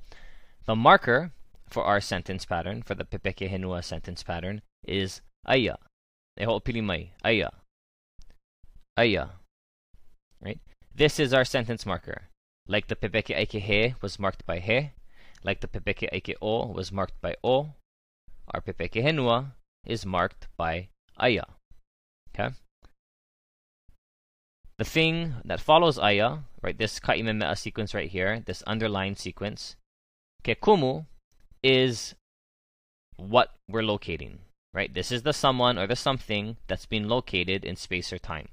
the 0.65 0.75
marker 0.75 1.31
for 1.67 1.83
our 1.83 1.99
sentence 1.99 2.45
pattern, 2.45 2.83
for 2.83 2.95
the 2.95 3.05
Pepeke 3.05 3.49
Henua 3.49 3.83
sentence 3.83 4.23
pattern, 4.23 4.61
is 4.87 5.21
aya. 5.45 5.75
E 6.39 6.45
ho'opili 6.45 6.83
mai. 6.83 7.11
Aya. 7.23 7.49
Aya. 8.97 9.27
Right? 10.39 10.59
This 10.93 11.19
is 11.19 11.33
our 11.33 11.45
sentence 11.45 11.85
marker. 11.85 12.29
Like 12.67 12.87
the 12.87 12.95
Pepeke 12.95 13.35
Aike 13.35 13.59
He 13.59 13.95
was 14.01 14.19
marked 14.19 14.45
by 14.45 14.59
He, 14.59 14.91
like 15.43 15.61
the 15.61 15.67
Pepeke 15.67 16.09
Aike 16.11 16.35
O 16.41 16.67
was 16.67 16.91
marked 16.91 17.19
by 17.21 17.35
O, 17.43 17.73
our 18.53 18.61
Pepeke 18.61 19.03
Henua 19.03 19.51
is 19.85 20.05
marked 20.05 20.47
by 20.57 20.89
Aya. 21.17 21.43
Okay? 22.33 22.53
The 24.77 24.85
thing 24.85 25.35
that 25.45 25.59
follows 25.59 25.99
Aya, 25.99 26.39
right, 26.61 26.77
this 26.77 26.99
Ka'imemea 26.99 27.57
sequence 27.57 27.93
right 27.93 28.09
here, 28.09 28.41
this 28.45 28.63
underlined 28.65 29.17
sequence, 29.17 29.75
Kekumu 30.43 31.05
is 31.61 32.15
what 33.15 33.53
we're 33.69 33.83
locating, 33.83 34.39
right? 34.73 34.93
This 34.93 35.11
is 35.11 35.21
the 35.21 35.33
someone 35.33 35.77
or 35.77 35.87
the 35.87 35.95
something 35.95 36.57
that's 36.67 36.85
been 36.85 37.07
located 37.07 37.63
in 37.63 37.75
space 37.75 38.11
or 38.11 38.17
time. 38.17 38.49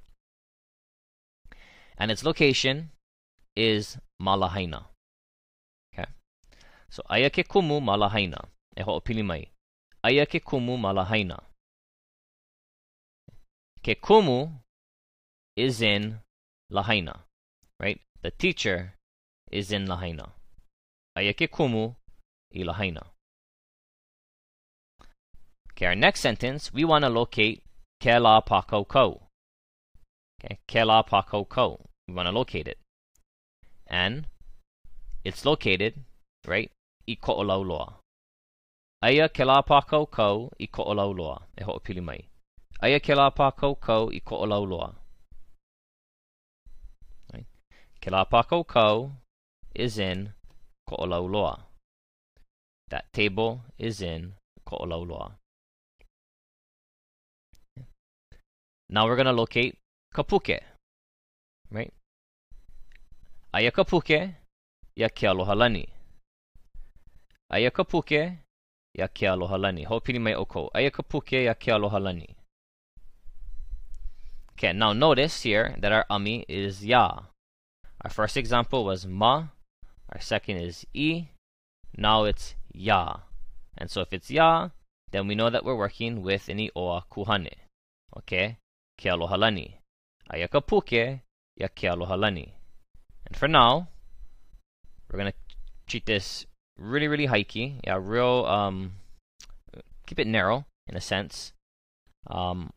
And 1.96 2.10
its 2.10 2.24
location 2.24 2.90
is 3.56 3.98
Malahaina. 4.22 4.84
So 6.90 7.02
aia 7.08 7.30
ke 7.30 7.44
kumu 7.46 7.80
ma 7.80 7.96
lahaina. 7.96 8.48
E 8.76 8.82
ho'opili 8.82 9.24
mai. 9.24 9.46
Aia 10.04 10.26
ke 10.26 10.40
kumu 10.40 10.78
ma 10.78 10.92
lahaina. 10.92 11.38
Ke 13.82 13.94
kumu 13.94 14.60
is 15.56 15.80
in 15.80 16.20
lahaina, 16.70 17.20
right? 17.78 18.00
The 18.22 18.30
teacher 18.30 18.94
is 19.50 19.72
in 19.72 19.86
lahaina. 19.86 20.30
Aia 21.16 21.32
ke 21.32 21.48
kumu 21.50 21.94
i 22.52 22.64
lahaina. 22.64 23.06
Okay, 25.70 25.86
our 25.86 25.94
next 25.94 26.20
sentence, 26.20 26.72
we 26.72 26.84
want 26.84 27.04
to 27.04 27.08
locate 27.08 27.62
ke 28.00 28.18
la 28.20 28.40
pako 28.40 28.86
ko. 28.86 29.22
Okay, 30.38 30.58
ke 30.66 30.84
la 30.84 31.02
pako 31.02 31.48
ko. 31.48 31.80
We 32.08 32.14
want 32.14 32.26
to 32.26 32.32
locate 32.32 32.68
it. 32.68 32.78
And 33.86 34.26
it's 35.24 35.44
located, 35.44 35.94
right, 36.46 36.70
i 37.12 37.16
ko'olauloa. 37.26 37.86
Aia 39.06 39.28
ke 39.36 39.44
la 39.48 39.60
pākau 39.70 40.06
kau 40.16 40.50
i 40.58 40.66
ko'olauloa, 40.76 41.36
e 41.60 41.64
ho'opili 41.68 42.02
mai. 42.08 42.20
Aia 42.84 43.00
ke 43.00 43.16
la 43.16 43.30
pākau 43.38 43.76
kau 43.86 44.10
i 44.12 44.20
ko'olauloa. 44.20 44.88
Right? 47.32 47.48
Ke 48.00 48.12
la 48.14 48.24
pākau 48.24 48.66
kau 48.76 49.10
is 49.74 49.98
in 49.98 50.28
ko'olauloa. 50.90 51.54
That 52.90 53.12
table 53.12 53.62
is 53.78 54.02
in 54.02 54.34
ko'olauloa. 54.68 55.32
Now 58.92 59.06
we're 59.06 59.14
going 59.14 59.26
to 59.26 59.32
locate 59.32 59.78
kapuke, 60.12 60.58
right? 61.70 61.92
Aia 63.54 63.70
ka 63.70 63.84
puke, 63.84 64.34
ia 64.96 65.08
ke 65.08 65.24
aloha 65.30 65.54
lani. 65.54 65.86
Aia 67.50 67.70
ka 67.70 67.82
puke, 67.82 68.38
ia 68.94 69.08
ke 69.08 69.26
aloha 69.26 69.58
lani. 69.58 69.84
Ho'opili 69.84 70.20
mai 70.20 70.34
oko. 70.34 70.70
Aia 70.74 70.90
ka 70.90 71.02
puke, 71.02 71.42
ia 71.42 71.54
ke 71.54 71.72
aloha 71.74 71.98
lani. 71.98 72.36
Okay, 74.52 74.72
now 74.72 74.92
notice 74.92 75.42
here 75.42 75.74
that 75.78 75.90
our 75.90 76.06
ami 76.08 76.44
is 76.48 76.84
ya. 76.84 77.26
Our 78.04 78.10
first 78.10 78.36
example 78.36 78.84
was 78.84 79.04
ma. 79.04 79.48
Our 80.12 80.20
second 80.20 80.58
is 80.58 80.86
i. 80.94 81.30
Now 81.96 82.24
it's 82.24 82.54
ya. 82.72 83.26
And 83.76 83.90
so 83.90 84.02
if 84.02 84.12
it's 84.12 84.30
ya, 84.30 84.68
then 85.10 85.26
we 85.26 85.34
know 85.34 85.50
that 85.50 85.64
we're 85.64 85.76
working 85.76 86.22
with 86.22 86.48
an 86.48 86.68
oa 86.76 87.02
kuhane. 87.10 87.66
Okay? 88.16 88.58
Ke 88.96 89.06
aloha 89.06 89.34
lani. 89.34 89.80
Aia 90.30 90.46
ka 90.46 90.60
puke, 90.60 91.20
ia 91.58 91.68
ke 91.68 91.84
aloha 91.90 92.14
lani. 92.14 92.54
And 93.26 93.36
for 93.36 93.48
now, 93.48 93.88
we're 95.10 95.18
gonna 95.18 95.34
treat 95.88 96.06
this 96.06 96.46
really, 96.80 97.08
really 97.08 97.26
hikey. 97.26 97.80
Yeah, 97.84 97.98
real, 98.00 98.46
um, 98.46 98.92
keep 100.06 100.18
it 100.18 100.26
narrow 100.26 100.64
in 100.88 100.96
a 100.96 101.00
sense. 101.00 101.52
Um, 102.26 102.72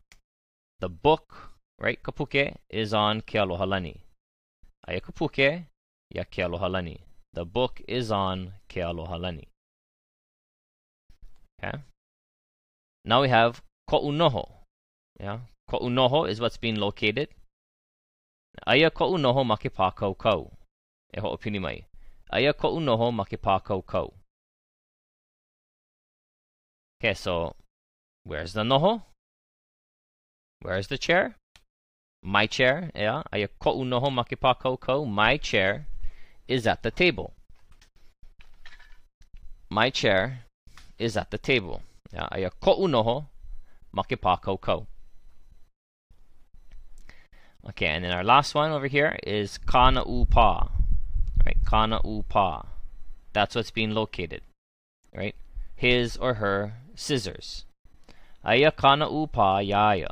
the 0.80 0.88
book, 0.88 1.50
right, 1.80 2.00
kapuke, 2.02 2.56
is 2.70 2.92
on 2.92 3.22
ke 3.22 3.34
aloha 3.36 3.64
lani. 3.64 4.02
Aia 4.86 5.00
kapuke, 5.00 5.64
ia 6.14 6.24
ke 6.24 6.38
aloha 6.38 6.66
lani. 6.66 7.00
The 7.32 7.44
book 7.44 7.80
is 7.88 8.12
on 8.12 8.52
ke 8.68 8.76
aloha 8.76 9.16
lani. 9.16 9.48
Okay. 11.58 11.78
Now 13.04 13.22
we 13.22 13.28
have 13.28 13.62
ko'unoho. 13.90 14.50
Yeah, 15.18 15.38
ko'unoho 15.70 16.28
is 16.28 16.40
what's 16.40 16.56
being 16.58 16.76
located. 16.76 17.28
Aya 18.66 18.90
ko'unoho 18.90 19.44
ma 19.46 19.56
ke 19.56 19.72
pā 19.72 19.94
kau 19.94 20.50
E 21.16 21.20
ho'opini 21.20 21.60
mai. 21.60 21.86
Aia 22.34 22.52
ke 22.52 23.36
pā 23.38 23.62
kau 23.62 24.12
Okay, 26.98 27.14
so 27.14 27.54
where's 28.24 28.54
the 28.54 28.62
noho? 28.62 29.02
Where's 30.60 30.88
the 30.88 30.98
chair? 30.98 31.36
My 32.24 32.46
chair, 32.46 32.90
yeah. 32.94 33.22
Aia 33.32 33.48
ko'unoho 33.62 34.10
ma 34.10 34.24
ke 34.24 34.34
pā 34.34 34.78
kau 34.80 35.04
My 35.04 35.36
chair 35.36 35.86
is 36.48 36.66
at 36.66 36.82
the 36.82 36.90
table. 36.90 37.34
My 39.70 39.90
chair 39.90 40.40
is 40.98 41.16
at 41.16 41.30
the 41.30 41.38
table. 41.38 41.82
Yeah, 42.12 42.28
aia 42.32 42.50
ko'unoho 42.50 43.26
ma 43.92 44.02
ke 44.02 44.16
pā 44.16 44.40
kau 44.40 44.86
Okay, 47.68 47.86
and 47.86 48.04
then 48.04 48.10
our 48.12 48.24
last 48.24 48.56
one 48.56 48.72
over 48.72 48.88
here 48.88 49.16
is 49.22 49.58
kana 49.58 50.02
upa. 50.02 50.83
Right, 51.44 51.58
kana 51.66 52.00
upa. 52.04 52.66
That's 53.32 53.54
what's 53.54 53.70
being 53.70 53.90
located. 53.90 54.42
Right? 55.14 55.34
His 55.76 56.16
or 56.16 56.34
her 56.34 56.74
scissors. 56.94 57.64
Aya 58.44 58.70
kana 58.72 59.08
upa 59.10 59.60
yaya. 59.62 60.10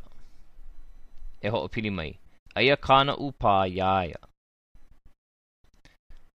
E 1.42 1.48
ho'opili 1.48 1.92
mai. 1.92 2.18
Aya 2.54 2.76
kana 2.76 3.16
upa 3.18 3.66
yaya. 3.66 4.16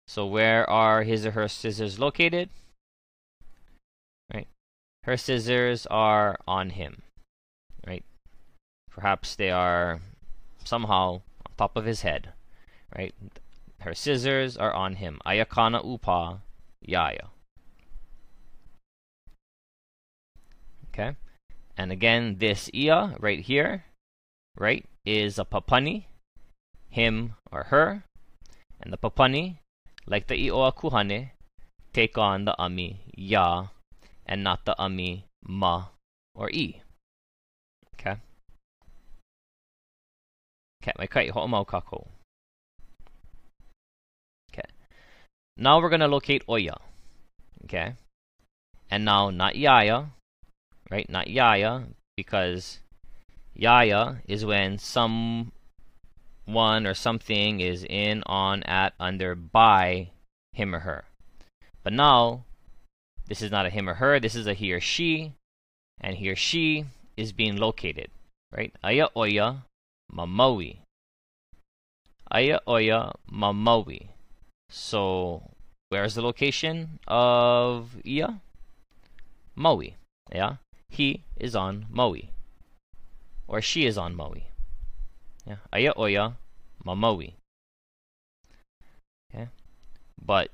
So 0.08 0.24
where 0.26 0.68
are 0.70 1.02
his 1.02 1.26
or 1.26 1.32
her 1.32 1.48
scissors 1.48 1.98
located? 1.98 2.48
Right? 4.32 4.46
Her 5.02 5.16
scissors 5.16 5.86
are 5.86 6.38
on 6.46 6.70
him. 6.70 7.02
Right? 7.86 8.04
Perhaps 8.90 9.36
they 9.36 9.50
are 9.50 10.00
somehow 10.64 11.20
on 11.44 11.52
top 11.58 11.76
of 11.76 11.84
his 11.84 12.02
head, 12.02 12.30
right? 12.96 13.14
Her 13.86 13.94
scissors 13.94 14.56
are 14.56 14.74
on 14.74 14.96
him. 14.96 15.20
Ayakana 15.24 15.78
upa 15.78 16.42
yaya. 16.82 17.30
Okay? 20.88 21.14
And 21.76 21.92
again, 21.92 22.38
this 22.38 22.68
ia 22.74 23.14
right 23.20 23.38
here, 23.38 23.84
right, 24.58 24.84
is 25.04 25.38
a 25.38 25.44
papani, 25.44 26.06
him 26.90 27.36
or 27.52 27.70
her. 27.70 28.02
And 28.82 28.92
the 28.92 28.98
papani, 28.98 29.58
like 30.04 30.26
the 30.26 30.34
ioa 30.34 30.74
kuhane, 30.74 31.30
take 31.92 32.18
on 32.18 32.44
the 32.44 32.58
ami 32.58 33.02
ya 33.14 33.68
and 34.26 34.42
not 34.42 34.64
the 34.64 34.74
ami 34.82 35.26
ma 35.46 35.94
or 36.34 36.50
e. 36.50 36.82
Okay? 37.94 38.18
Okay, 40.82 41.06
kai 41.06 41.30
kako. 41.30 42.15
Now 45.56 45.80
we're 45.80 45.90
gonna 45.90 46.08
locate 46.08 46.44
Oya. 46.48 46.76
Okay. 47.64 47.94
And 48.90 49.04
now 49.04 49.30
not 49.30 49.56
Yaya, 49.56 50.06
right? 50.90 51.08
Not 51.08 51.28
Yaya, 51.28 51.84
because 52.16 52.80
Yaya 53.54 54.16
is 54.28 54.44
when 54.44 54.78
someone 54.78 55.50
or 56.86 56.94
something 56.94 57.60
is 57.60 57.84
in, 57.88 58.22
on, 58.26 58.62
at, 58.64 58.92
under, 59.00 59.34
by 59.34 60.10
him 60.52 60.74
or 60.74 60.80
her. 60.80 61.04
But 61.82 61.92
now, 61.92 62.44
this 63.28 63.42
is 63.42 63.50
not 63.50 63.66
a 63.66 63.70
him 63.70 63.88
or 63.88 63.94
her, 63.94 64.20
this 64.20 64.34
is 64.34 64.46
a 64.46 64.54
he 64.54 64.72
or 64.72 64.80
she, 64.80 65.32
and 66.00 66.16
he 66.16 66.28
or 66.28 66.36
she 66.36 66.84
is 67.16 67.32
being 67.32 67.56
located, 67.56 68.10
right? 68.52 68.74
Aya 68.84 69.08
Oya 69.16 69.64
Mamawi. 70.12 70.78
Aya 72.30 72.60
Oya 72.68 73.14
Mamawi. 73.32 74.08
So, 74.68 75.50
where's 75.88 76.14
the 76.14 76.22
location 76.22 76.98
of 77.06 77.96
Ia? 78.04 78.40
Maui. 79.54 79.96
Yeah? 80.32 80.56
He 80.88 81.22
is 81.36 81.54
on 81.54 81.86
Maui. 81.90 82.30
Or 83.48 83.60
she 83.60 83.86
is 83.86 83.96
on 83.96 84.14
Maui. 84.14 84.46
Yeah? 85.46 85.56
Aya 85.72 85.92
Oya 85.96 86.36
Mamawi. 86.84 87.34
Okay? 89.30 89.48
But, 90.20 90.50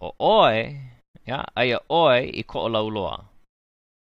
o 0.00 0.12
oi, 0.20 0.80
yeah? 1.26 1.44
Aya 1.56 1.80
oi 1.90 2.30
i 2.34 2.42
ko'olauloa. 2.42 3.24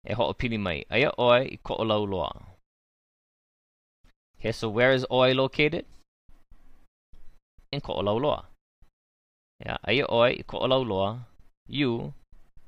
E 0.07 0.13
ho 0.13 0.23
ho'opili 0.23 0.59
mai. 0.59 0.83
Aya 0.91 1.11
oi 1.17 1.47
i 1.51 1.57
ko'olauloa. 1.63 2.55
Okay, 4.45 4.51
so 4.51 4.69
where 4.69 4.91
is 4.91 5.03
Oi 5.09 5.33
located? 5.33 5.85
In 7.71 7.81
Ko'olauloa. 7.81 8.45
Yeah, 9.65 9.77
Aya 9.81 10.05
Oi, 10.11 10.45
Ko'olauloa. 10.45 11.25
You 11.67 12.13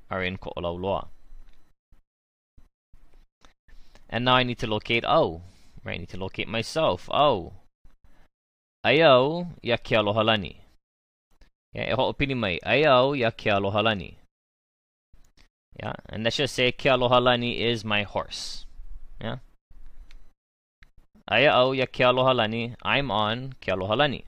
are 0.09 0.23
in 0.23 0.37
Ko'olauloa. 0.37 1.07
And 4.09 4.25
now 4.25 4.35
I 4.35 4.43
need 4.43 4.57
to 4.59 4.67
locate 4.67 5.05
O. 5.05 5.41
Right, 5.85 5.95
I 5.95 5.97
need 5.99 6.09
to 6.09 6.17
locate 6.17 6.47
myself. 6.47 7.07
O. 7.11 7.53
Ayo 8.85 9.47
ya 9.61 9.77
ke 9.77 9.93
aloha 9.93 10.23
lani. 10.23 10.57
Yeah, 11.73 11.91
e 11.91 11.93
ho'opini 11.93 12.35
mai. 12.35 12.59
Ayo 12.65 13.13
ya 13.13 13.31
lani. 13.59 14.17
Yeah, 15.79 15.93
and 16.09 16.23
let's 16.23 16.37
just 16.37 16.55
say 16.55 16.71
ke 16.71 16.87
aloha 16.87 17.19
lani 17.19 17.61
is 17.61 17.85
my 17.85 18.03
horse. 18.03 18.65
Yeah. 19.21 19.37
Aya 21.29 21.51
au 21.53 21.73
ya 21.73 21.85
ke 21.85 22.01
aloha 22.01 22.31
lani. 22.33 22.75
I'm 22.81 23.11
on 23.11 23.53
ke 23.61 23.67
aloha 23.69 23.93
lani. 23.93 24.25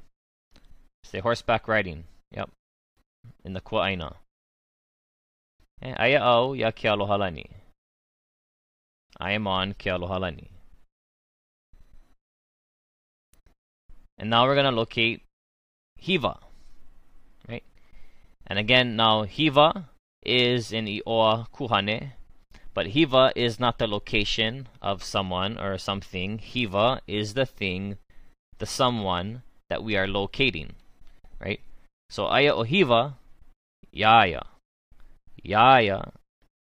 Say 1.04 1.20
horseback 1.20 1.68
riding. 1.68 2.04
Yep. 2.32 2.52
In 3.44 3.54
the 3.54 3.62
kuaina. 3.62 4.16
Okay. 5.82 5.92
Eh, 5.92 5.96
aya 5.98 6.20
au 6.22 6.54
ya 6.54 6.72
ke 6.72 6.86
aloha 6.86 7.18
lani. 7.18 7.46
I 9.18 9.32
am 9.32 9.48
on 9.48 9.74
ke 9.74 9.88
aloha 9.88 10.18
lani. 10.18 10.50
And 14.18 14.30
now 14.30 14.46
we're 14.46 14.56
going 14.56 14.66
to 14.66 14.72
locate 14.72 15.24
Hiva. 16.02 16.40
Right? 17.48 17.64
And 18.46 18.60
again, 18.60 18.98
now 18.98 19.24
Hiva 19.24 19.86
is 20.26 20.74
in 20.74 20.86
Ioa 20.86 21.48
Kuhane. 21.54 22.12
But 22.74 22.88
Hiva 22.88 23.32
is 23.36 23.60
not 23.60 23.78
the 23.78 23.88
location 23.88 24.68
of 24.82 25.04
someone 25.04 25.58
or 25.58 25.78
something. 25.78 26.40
Hiva 26.40 27.02
is 27.08 27.34
the 27.34 27.46
thing, 27.46 27.98
the 28.58 28.66
someone 28.66 29.44
that 29.70 29.84
we 29.84 29.96
are 29.96 30.08
locating. 30.08 30.74
Right? 31.40 31.62
So 32.10 32.26
Aya 32.26 32.54
Ohiva, 32.54 33.16
Yaya. 33.92 34.42
Yaya 35.44 36.12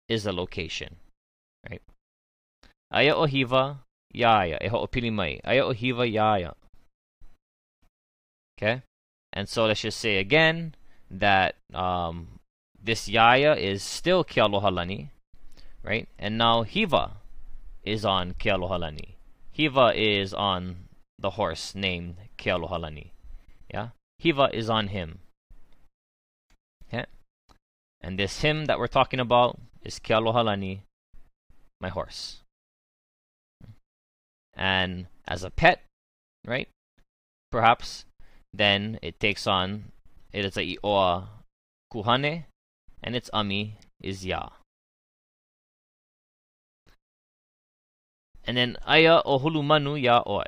is 0.09 0.25
the 0.25 0.33
location. 0.33 0.97
Right? 1.69 1.83
Aya 2.91 3.15
Ohiva, 3.15 3.79
Yaya. 4.13 4.59
E 4.61 5.11
mai. 5.11 5.41
Aya 5.45 5.65
Ohiva, 5.65 6.11
Yaya. 6.11 6.55
Okay? 8.59 8.83
And 9.33 9.49
so 9.49 9.67
let's 9.67 9.83
just 9.83 10.01
say 10.01 10.17
again 10.17 10.75
that 11.11 11.57
um, 11.75 12.41
this 12.83 13.09
Yaya 13.09 13.55
is 13.55 13.83
still 13.83 14.25
Kialohalani. 14.25 15.11
right? 15.83 16.09
And 16.19 16.39
now 16.39 16.63
Hiva 16.65 17.19
is 17.85 18.05
on 18.05 18.35
Kialohalani. 18.35 19.17
Hiva 19.53 19.93
is 19.95 20.35
on 20.35 20.89
the 21.19 21.31
horse 21.31 21.75
named 21.75 22.17
Kialohalani. 22.39 23.11
Yeah? 23.73 23.91
Hiva 24.19 24.51
is 24.53 24.69
on 24.71 24.89
him. 24.89 25.21
And 28.07 28.16
this 28.16 28.42
him 28.42 28.66
that 28.66 28.79
we're 28.79 28.87
talking 28.87 29.19
about 29.19 29.59
is 29.83 29.99
Kialohalani, 29.99 30.83
my 31.81 31.88
horse. 31.88 32.38
And 34.55 35.09
as 35.27 35.42
a 35.42 35.51
pet, 35.51 35.83
right? 36.47 36.69
Perhaps 37.51 38.05
then 38.53 39.01
it 39.03 39.19
takes 39.19 39.49
on 39.49 39.90
it 40.33 40.45
is 40.45 40.57
a 40.57 40.62
ioa 40.62 41.27
kuhane, 41.92 42.45
and 43.03 43.16
its 43.16 43.29
ami 43.33 43.77
is 44.01 44.25
ya. 44.25 44.51
And 48.45 48.57
then 48.57 48.77
aya 48.87 49.21
o 49.25 49.40
hulumanu 49.40 50.01
ya 50.01 50.23
oi. 50.25 50.47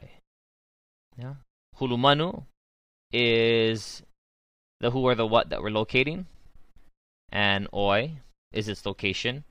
Yeah. 1.19 1.43
Hulumanu 1.81 2.45
is 3.13 4.05
the 4.79 4.93
who 4.93 5.01
or 5.01 5.17
the 5.17 5.27
what 5.27 5.51
that 5.51 5.61
we're 5.61 5.75
locating. 5.75 6.27
And 7.31 7.69
oi 7.73 8.21
is 8.53 8.69
its 8.69 8.87
location. 8.87 9.45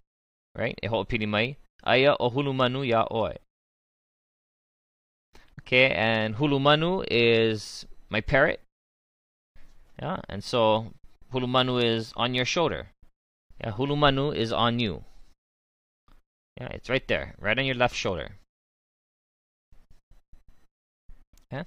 Right? 0.55 0.77
E 0.81 0.87
ho'opili 0.87 1.27
mai. 1.27 1.57
Aya 1.83 2.15
o 2.19 2.29
hulumanu 2.29 2.87
ya 2.87 3.05
oi. 3.11 3.35
Okay, 5.61 5.91
and 5.91 6.35
hulumanu 6.35 7.05
is 7.11 7.85
my 8.09 8.21
parrot. 8.21 8.61
Yeah, 10.01 10.21
and 10.29 10.43
so 10.43 10.93
hulumanu 11.33 11.83
is 11.83 12.13
on 12.15 12.33
your 12.33 12.45
shoulder. 12.45 12.87
Yeah, 13.59 13.71
hulumanu 13.71 14.35
is 14.35 14.53
on 14.53 14.79
you. 14.79 15.03
Yeah, 16.59 16.69
it's 16.69 16.89
right 16.89 17.05
there, 17.07 17.35
right 17.39 17.57
on 17.57 17.65
your 17.65 17.75
left 17.75 17.95
shoulder. 17.95 18.37
Yeah. 21.51 21.63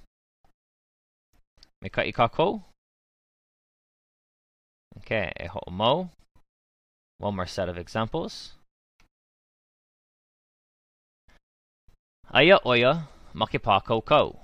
Meka 1.83 2.11
ikako. 2.11 2.63
Okay, 4.97 5.31
eh, 5.37 5.47
e 5.47 5.71
mo. 5.71 6.09
One 7.17 7.35
more 7.35 7.47
set 7.47 7.69
of 7.69 7.77
examples. 7.77 8.53
Aya 12.33 12.59
oya 12.65 13.07
makipako 13.35 14.05
ko. 14.05 14.39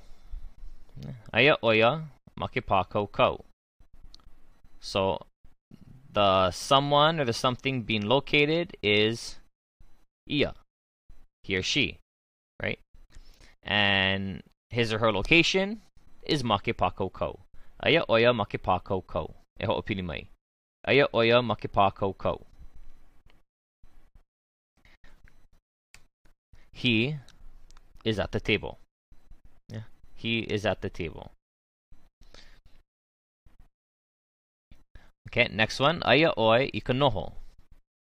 Aya 1.33 1.55
oya 1.63 2.03
makipako 2.37 3.11
ko. 3.11 3.45
So 4.79 5.25
the 6.11 6.51
someone 6.51 7.19
or 7.19 7.25
the 7.25 7.33
something 7.33 7.83
being 7.83 8.05
located 8.05 8.75
is 8.83 9.39
ia, 10.29 10.53
he 11.43 11.55
or 11.55 11.63
she, 11.63 11.97
right? 12.61 12.79
And 13.63 14.43
his 14.69 14.91
or 14.91 14.99
her 14.99 15.11
location 15.11 15.81
is 16.23 16.43
makipako 16.43 17.11
ko. 17.11 17.39
Aya 17.81 18.03
oya 18.09 18.33
makipako 18.33 19.05
ko. 19.07 19.33
Eh, 19.59 19.63
e 19.63 19.67
ho'opili 19.67 20.03
mai. 20.03 20.27
Aya 20.87 21.05
oya 21.13 21.41
makipako 21.43 22.17
ko. 22.17 22.45
He 26.71 27.17
is 28.05 28.19
at 28.19 28.31
the 28.31 28.39
table. 28.39 28.79
Yeah, 29.67 29.83
he 30.15 30.39
is 30.47 30.65
at 30.65 30.79
the 30.81 30.89
table. 30.89 31.31
Okay, 35.27 35.49
next 35.51 35.79
one. 35.79 36.01
Aya 36.05 36.31
oi 36.37 36.71
i 36.73 36.79
ka 36.79 36.93
noho. 36.93 37.33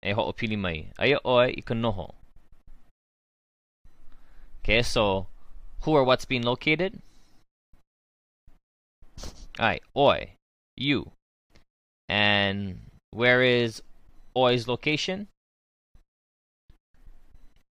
E 0.05 0.13
ho'opili 0.13 0.57
mai. 0.57 0.91
Aya 0.99 1.17
oi 1.25 1.57
i 1.57 1.61
ka. 1.61 1.73
Okay, 4.61 4.83
so 4.83 5.25
who 5.81 5.93
or 5.93 6.03
what's 6.03 6.25
being 6.25 6.43
located? 6.43 7.01
Alright, 9.59 9.81
oi, 9.95 10.35
you. 10.75 11.16
And 12.09 12.79
where 13.11 13.41
is 13.41 13.81
oi's 14.35 14.67
location? 14.67 15.27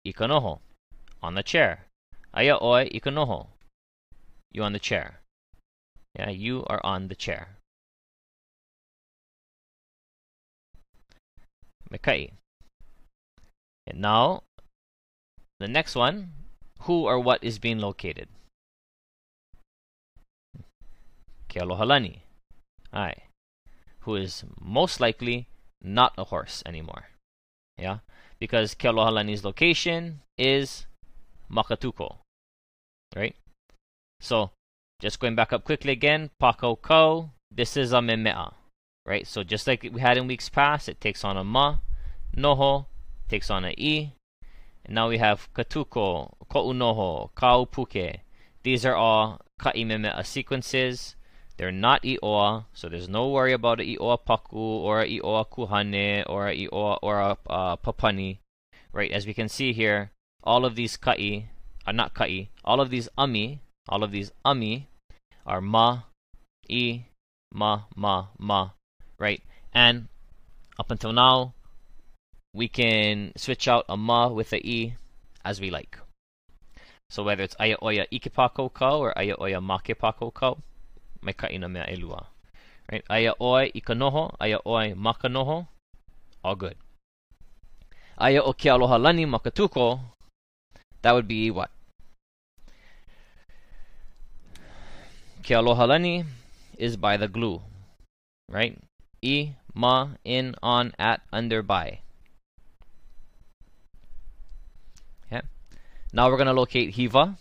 Ikonoho, 0.06 0.60
on 1.22 1.36
the 1.36 1.44
chair. 1.44 1.86
Aya 2.34 2.58
oi 2.62 2.90
ikanoho. 2.90 3.48
You 4.52 4.64
on 4.64 4.74
the 4.74 4.80
chair. 4.80 5.20
Yeah, 6.16 6.30
you 6.30 6.66
are 6.68 6.82
on 6.84 7.08
the 7.08 7.16
chair. 7.16 7.58
Mekai. 11.92 12.32
And 13.88 14.00
now, 14.02 14.44
the 15.60 15.68
next 15.68 15.96
one, 15.96 16.34
who 16.82 17.06
or 17.06 17.20
what 17.20 17.44
is 17.44 17.58
being 17.58 17.80
located? 17.80 18.30
Kealohalani. 21.50 22.20
Aye. 22.94 23.29
Who 24.10 24.16
is 24.16 24.44
most 24.60 25.00
likely 25.00 25.50
not 25.80 26.16
a 26.18 26.24
horse 26.24 26.64
anymore. 26.66 27.10
Yeah? 27.78 28.00
Because 28.40 28.74
Kealohalani's 28.74 29.46
location 29.46 30.22
is 30.36 30.88
Makatuko. 31.48 32.16
Right? 33.16 33.36
So, 34.20 34.50
just 35.00 35.20
going 35.20 35.36
back 35.36 35.54
up 35.54 35.64
quickly 35.64 35.92
again, 35.92 36.32
Pako 36.42 36.82
Ko, 36.82 37.30
this 37.52 37.78
is 37.78 37.94
a 37.94 37.98
Memea. 37.98 38.54
Right? 39.06 39.28
So 39.28 39.44
just 39.44 39.68
like 39.68 39.88
we 39.94 40.02
had 40.02 40.18
in 40.18 40.26
weeks 40.26 40.50
past, 40.50 40.90
it 40.90 41.00
takes 41.00 41.24
on 41.24 41.38
a 41.38 41.44
Ma. 41.44 41.78
Noho 42.36 42.88
takes 43.28 43.52
on 43.52 43.64
a 43.64 43.76
E. 43.78 44.14
And 44.86 44.96
now 44.96 45.08
we 45.08 45.20
have 45.20 45.54
Katuko, 45.54 46.34
Ko'unoho, 46.50 47.30
Kaupuke. 47.36 48.22
These 48.64 48.88
are 48.88 48.96
all 48.96 49.42
Ka'imemea 49.62 50.26
sequences. 50.26 51.16
They're 51.60 51.74
not 51.74 52.04
I'oa, 52.04 52.64
so 52.74 52.88
there's 52.88 53.10
no 53.10 53.28
worry 53.28 53.52
about 53.52 53.82
a 53.82 53.84
I'oa 53.84 54.18
Paku 54.26 54.54
or 54.54 55.02
a 55.02 55.06
I'oa 55.06 55.46
Kuhane 55.46 56.24
or 56.26 56.48
a 56.48 56.56
I'oa 56.56 57.00
or 57.02 57.20
a 57.20 57.38
uh, 57.50 57.76
Papani. 57.76 58.38
Right, 58.94 59.12
as 59.12 59.28
we 59.28 59.34
can 59.34 59.50
see 59.50 59.74
here, 59.74 60.12
all 60.42 60.64
of 60.64 60.76
these 60.76 60.96
Ka'i 60.96 61.50
are 61.86 61.92
not 61.92 62.14
Ka'i. 62.14 62.48
All 62.64 62.80
of 62.80 62.90
these 62.90 63.10
Ami, 63.18 63.60
all 63.90 64.06
of 64.06 64.12
these 64.12 64.32
Ami 64.46 64.88
are 65.46 65.60
Ma, 65.60 66.04
I, 66.72 67.04
Ma, 67.54 67.82
Ma, 67.94 68.28
Ma. 68.38 68.70
Right, 69.20 69.44
and 69.74 70.08
up 70.80 70.90
until 70.92 71.12
now, 71.12 71.56
we 72.54 72.70
can 72.70 73.34
switch 73.36 73.68
out 73.68 73.84
a 73.90 73.98
Ma 73.98 74.30
with 74.30 74.54
a 74.54 74.66
E 74.66 74.96
as 75.44 75.60
we 75.60 75.70
like. 75.70 75.98
So 77.10 77.22
whether 77.24 77.44
it's 77.44 77.56
aya 77.60 77.76
oya 77.84 78.08
ikipako 78.14 78.74
kau 78.74 79.00
or 79.00 79.18
aya 79.20 79.36
oya 79.42 79.60
makepako 79.60 80.34
kau, 80.34 80.60
may 81.22 81.34
kaina 81.34 81.70
mea 81.70 81.86
elua. 81.88 82.28
Right? 82.92 83.04
Aya 83.10 83.34
oi 83.42 83.72
ikanoho, 83.76 84.36
aya 84.40 84.60
oi 84.66 84.94
makanoho, 84.94 85.68
all 86.44 86.56
good. 86.56 86.76
Aya 88.18 88.42
o 88.42 88.54
ke 88.54 88.66
aloha 88.66 88.98
lani 88.98 89.26
makatuko, 89.26 90.00
that 91.02 91.14
would 91.14 91.28
be 91.28 91.52
what? 91.52 91.72
Ke 95.44 95.52
aloha 95.52 95.86
lani 95.86 96.26
is 96.78 96.98
by 96.98 97.18
the 97.18 97.28
glue, 97.28 97.62
right? 98.50 98.78
I, 99.24 99.56
ma, 99.76 100.10
in, 100.24 100.56
on, 100.64 100.94
at, 100.98 101.22
under, 101.32 101.62
by. 101.62 102.00
Yeah. 105.32 105.42
Now 106.14 106.30
we're 106.30 106.38
going 106.38 106.48
to 106.48 106.54
locate 106.54 106.96
Hiva. 106.96 107.38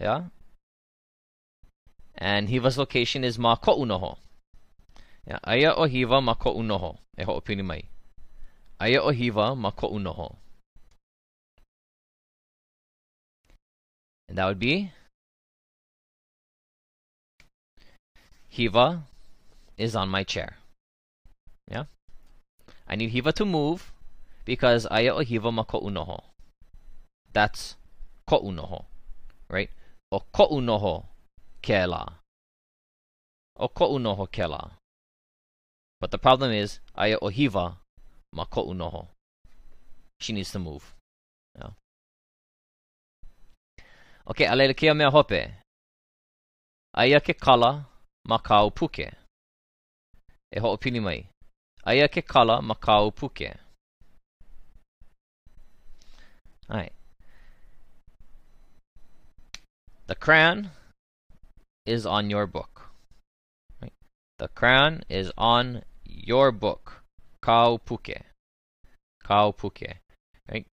Yeah. 0.00 0.24
And 2.20 2.50
Hiva's 2.50 2.76
location 2.76 3.24
is 3.24 3.38
ma 3.38 3.56
ko'unoho. 3.56 4.18
Yeah. 5.26 5.38
Aya 5.44 5.72
o 5.74 5.88
Hiva 5.88 6.22
ma 6.22 6.34
ko'unoho. 6.34 6.98
E 7.16 7.24
ho'opini 7.24 7.64
mai. 7.64 7.84
Aya 8.78 9.00
o 9.02 9.10
Hiva 9.10 9.56
ma 9.56 9.70
ko'unoho. 9.70 10.36
And 14.28 14.36
that 14.36 14.46
would 14.46 14.58
be 14.58 14.92
Hiva 18.52 19.02
is 19.78 19.96
on 19.96 20.08
my 20.10 20.22
chair. 20.22 20.56
Yeah? 21.70 21.84
I 22.86 22.96
need 22.96 23.12
Hiva 23.12 23.32
to 23.34 23.44
move 23.46 23.92
because 24.44 24.86
aya 24.90 25.14
o 25.14 25.24
Hiva 25.24 25.50
ma 25.50 25.64
ko'unoho. 25.64 26.20
That's 27.32 27.76
ko'unoho. 28.28 28.84
Right? 29.48 29.70
O 30.12 30.20
ko'unoho 30.34 31.06
ke 31.62 31.86
la. 31.86 32.02
O 33.56 33.68
ko'unoho 33.68 34.26
ke 34.30 34.46
la. 34.48 34.70
But 36.00 36.10
the 36.10 36.18
problem 36.18 36.50
is 36.52 36.80
aya 36.96 37.18
o 37.20 37.28
Hiva 37.28 37.76
ma 38.32 38.44
ko'unoho. 38.44 39.08
She 40.20 40.32
needs 40.32 40.52
to 40.52 40.58
move. 40.58 40.94
Yeah. 41.56 41.70
Okay, 44.28 44.46
alele 44.46 44.76
kia 44.76 44.94
mea 44.94 45.10
hope. 45.10 45.40
Aia 46.94 47.20
ke 47.20 47.34
kala 47.38 47.86
ma 48.24 48.38
kau 48.38 48.70
puke. 48.70 49.12
E 50.52 50.60
ho'opini 50.60 51.00
mai. 51.00 51.26
Aia 51.86 52.08
ke 52.08 52.22
kala 52.22 52.62
ma 52.62 52.74
kau 52.74 53.10
puke. 53.10 53.56
Alright. 56.68 56.92
The 60.06 60.14
crayon 60.14 60.70
is 61.86 62.06
on 62.06 62.30
your 62.30 62.46
book. 62.46 62.90
Right? 63.82 63.92
The 64.38 64.48
crayon 64.48 65.02
is 65.08 65.32
on 65.36 65.82
your 66.04 66.52
book. 66.52 67.02
Kau 67.40 67.78
puke. 67.78 68.22
Kau 69.24 69.52
puke. 69.52 69.96
Right? 70.50 70.66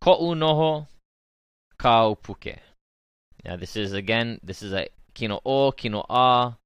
Ko'u 0.00 0.34
noho, 0.34 0.86
kau 1.78 2.14
puke. 2.14 2.58
Now 3.44 3.56
this 3.56 3.76
is 3.76 3.92
again, 3.92 4.40
this 4.42 4.62
is 4.62 4.72
a 4.72 4.88
kino 5.14 5.40
o, 5.44 5.72
kino 5.72 6.04
a 6.10 6.56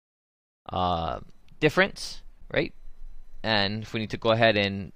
uh, 0.68 1.20
difference, 1.60 2.22
right? 2.52 2.72
And 3.42 3.82
if 3.82 3.92
we 3.92 4.00
need 4.00 4.10
to 4.10 4.16
go 4.16 4.30
ahead 4.30 4.56
and 4.56 4.92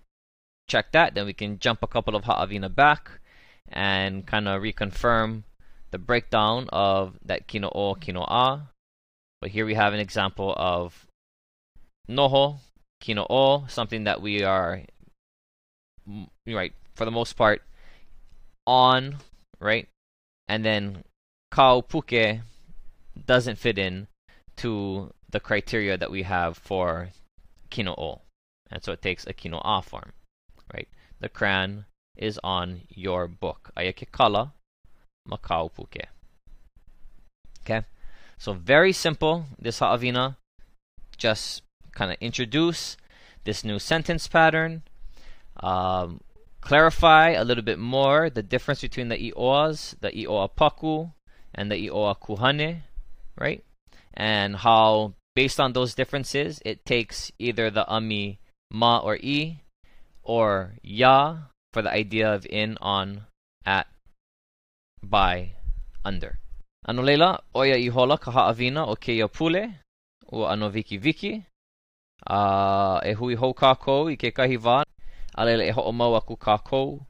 check 0.68 0.92
that, 0.92 1.14
then 1.14 1.27
we 1.27 1.33
can 1.33 1.59
jump 1.59 1.83
a 1.83 1.87
couple 1.87 2.16
of 2.16 2.25
ha'avina 2.25 2.75
back 2.75 3.20
and 3.68 4.27
kind 4.27 4.49
of 4.49 4.62
reconfirm 4.62 5.44
the 5.90 5.99
breakdown 5.99 6.68
of 6.73 7.16
that 7.25 7.47
kino 7.47 7.70
o, 7.75 7.94
kino 7.94 8.23
a. 8.23 8.68
But 9.45 9.51
here 9.51 9.67
we 9.67 9.75
have 9.75 9.93
an 9.93 10.01
example 10.01 10.55
of 10.57 11.07
noho, 12.09 12.61
kino 12.99 13.27
o, 13.29 13.67
something 13.67 14.05
that 14.05 14.23
we 14.23 14.43
are, 14.43 14.81
mm, 16.09 16.29
right, 16.47 16.73
for 16.95 17.05
the 17.05 17.11
most 17.11 17.35
part, 17.35 17.61
on, 18.67 19.19
right? 19.61 19.87
And 20.49 20.65
then 20.65 21.05
kau 21.51 21.83
puke 21.83 22.41
doesn't 23.27 23.59
fit 23.59 23.77
in 23.77 24.07
to 24.65 25.13
the 25.29 25.41
criteria 25.41 25.99
that 25.99 26.11
we 26.11 26.23
have 26.23 26.57
for 26.57 27.11
kino 27.69 27.93
o. 27.99 28.23
And 28.71 28.83
so 28.83 28.93
it 28.93 29.03
takes 29.03 29.27
a 29.27 29.35
kino 29.35 29.61
a 29.63 29.83
form, 29.83 30.15
right? 30.73 30.89
The 31.21 31.29
crayon 31.29 31.85
is 32.17 32.41
on 32.43 32.89
your 32.89 33.29
book. 33.29 33.73
Ayake 33.77 34.11
kala 34.11 34.55
makau 35.29 35.71
puke. 35.71 36.09
Okay? 37.61 37.85
So 38.38 38.53
very 38.53 38.92
simple, 38.92 39.47
this 39.59 39.79
ha'avina. 39.79 40.37
Just 41.16 41.62
kind 41.92 42.11
of 42.11 42.18
introduce 42.20 42.97
this 43.44 43.64
new 43.64 43.79
sentence 43.79 44.27
pattern. 44.27 44.83
Um, 45.61 46.20
clarify 46.61 47.31
a 47.31 47.44
little 47.44 47.62
bit 47.62 47.79
more 47.79 48.31
the 48.31 48.42
difference 48.42 48.81
between 48.81 49.09
the 49.09 49.33
i'oas, 49.33 49.94
the 50.01 50.11
i'oa 50.11 50.49
paku, 50.49 51.12
and 51.55 51.70
the 51.70 51.88
i'oa 51.88 52.16
kuhane, 52.18 52.83
right? 53.38 53.62
And 54.14 54.57
how, 54.57 55.14
based 55.37 55.61
on 55.61 55.73
those 55.73 55.94
differences, 55.94 56.61
it 56.64 56.85
takes 56.85 57.31
either 57.38 57.70
the 57.70 57.87
ami 57.87 58.40
ma 58.70 58.99
or 58.99 59.18
i, 59.23 59.61
or 60.23 60.75
ya 60.83 61.37
for 61.73 61.83
the 61.83 61.92
idea 61.92 62.33
of 62.33 62.47
in, 62.47 62.79
on, 62.81 63.27
at, 63.66 63.87
by, 65.03 65.53
under. 66.05 66.38
Ano 66.85 67.03
leila, 67.03 67.40
oia 67.55 67.77
i 67.81 67.88
hola 67.88 68.18
ka 68.18 68.31
haawina 68.31 68.85
o 68.85 68.97
keia 68.97 69.29
pule, 69.29 69.64
o 70.29 70.44
ano 70.44 70.68
viki 70.68 70.99
viki, 70.99 71.35
uh, 72.29 73.01
e 73.01 73.12
hui 73.16 73.35
hou 73.40 73.55
kākou 73.55 74.12
i 74.12 74.16
ke 74.20 74.33
kahi 74.37 74.59
wā, 74.61 74.83
Alele 75.35 75.66
e 75.66 75.73
ho 75.75 75.90
mau 75.92 76.14
aku 76.14 76.37
kākou, 76.38 77.01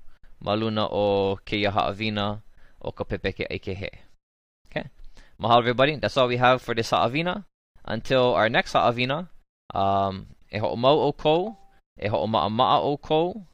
maluna 0.40 0.88
o 0.88 1.36
ke 1.44 1.60
ha'avina 1.68 2.40
o 2.80 2.92
ka 2.92 3.04
pepeke 3.04 3.44
ake 3.50 3.74
he. 3.76 3.90
Okay. 4.66 4.88
Mahalo 5.38 5.60
everybody. 5.60 5.96
That's 5.96 6.16
all 6.16 6.28
we 6.28 6.38
have 6.38 6.62
for 6.62 6.74
this 6.74 6.90
ha'avina. 6.90 7.44
Until 7.84 8.32
our 8.34 8.48
next 8.48 8.72
ha'avina, 8.72 9.28
um, 9.74 10.26
e 10.50 10.58
ho 10.58 10.74
mau 10.76 10.96
o 11.04 11.12
kou, 11.12 11.56
e 12.00 12.08
ho 12.08 12.26
ma'a 12.26 12.48
ma'a 12.48 12.80
o 12.80 12.96
kou, 12.96 13.44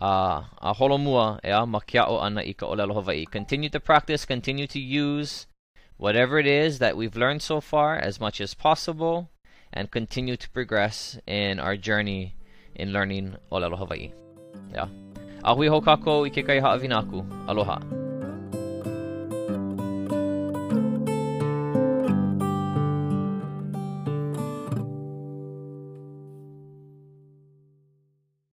uh, 0.00 0.44
a 0.60 0.74
holomua 0.74 1.40
e 1.42 1.50
a 1.50 1.64
makia'o 1.64 2.20
ana 2.20 2.44
i 2.44 2.52
ka 2.52 2.66
olelo 2.66 2.92
Hawaii. 2.94 3.24
Continue 3.24 3.70
to 3.70 3.80
practice, 3.80 4.26
continue 4.26 4.66
to 4.66 4.78
use 4.78 5.46
whatever 5.96 6.38
it 6.38 6.46
is 6.46 6.78
that 6.78 6.96
we've 6.96 7.16
learned 7.16 7.42
so 7.42 7.60
far 7.60 7.96
as 7.96 8.20
much 8.20 8.40
as 8.40 8.54
possible, 8.54 9.30
and 9.72 9.90
continue 9.90 10.36
to 10.36 10.50
progress 10.50 11.18
in 11.26 11.58
our 11.58 11.76
journey 11.76 12.34
in 12.74 12.92
learning 12.92 13.36
Olelo 13.50 13.78
Hawaii. 13.78 14.12
Yeah. 14.72 14.88
Ahui 15.44 15.68
ho 15.68 15.80
kako 15.80 16.26
i 16.26 16.42
kai. 16.42 16.58
Aloha. 17.48 18.01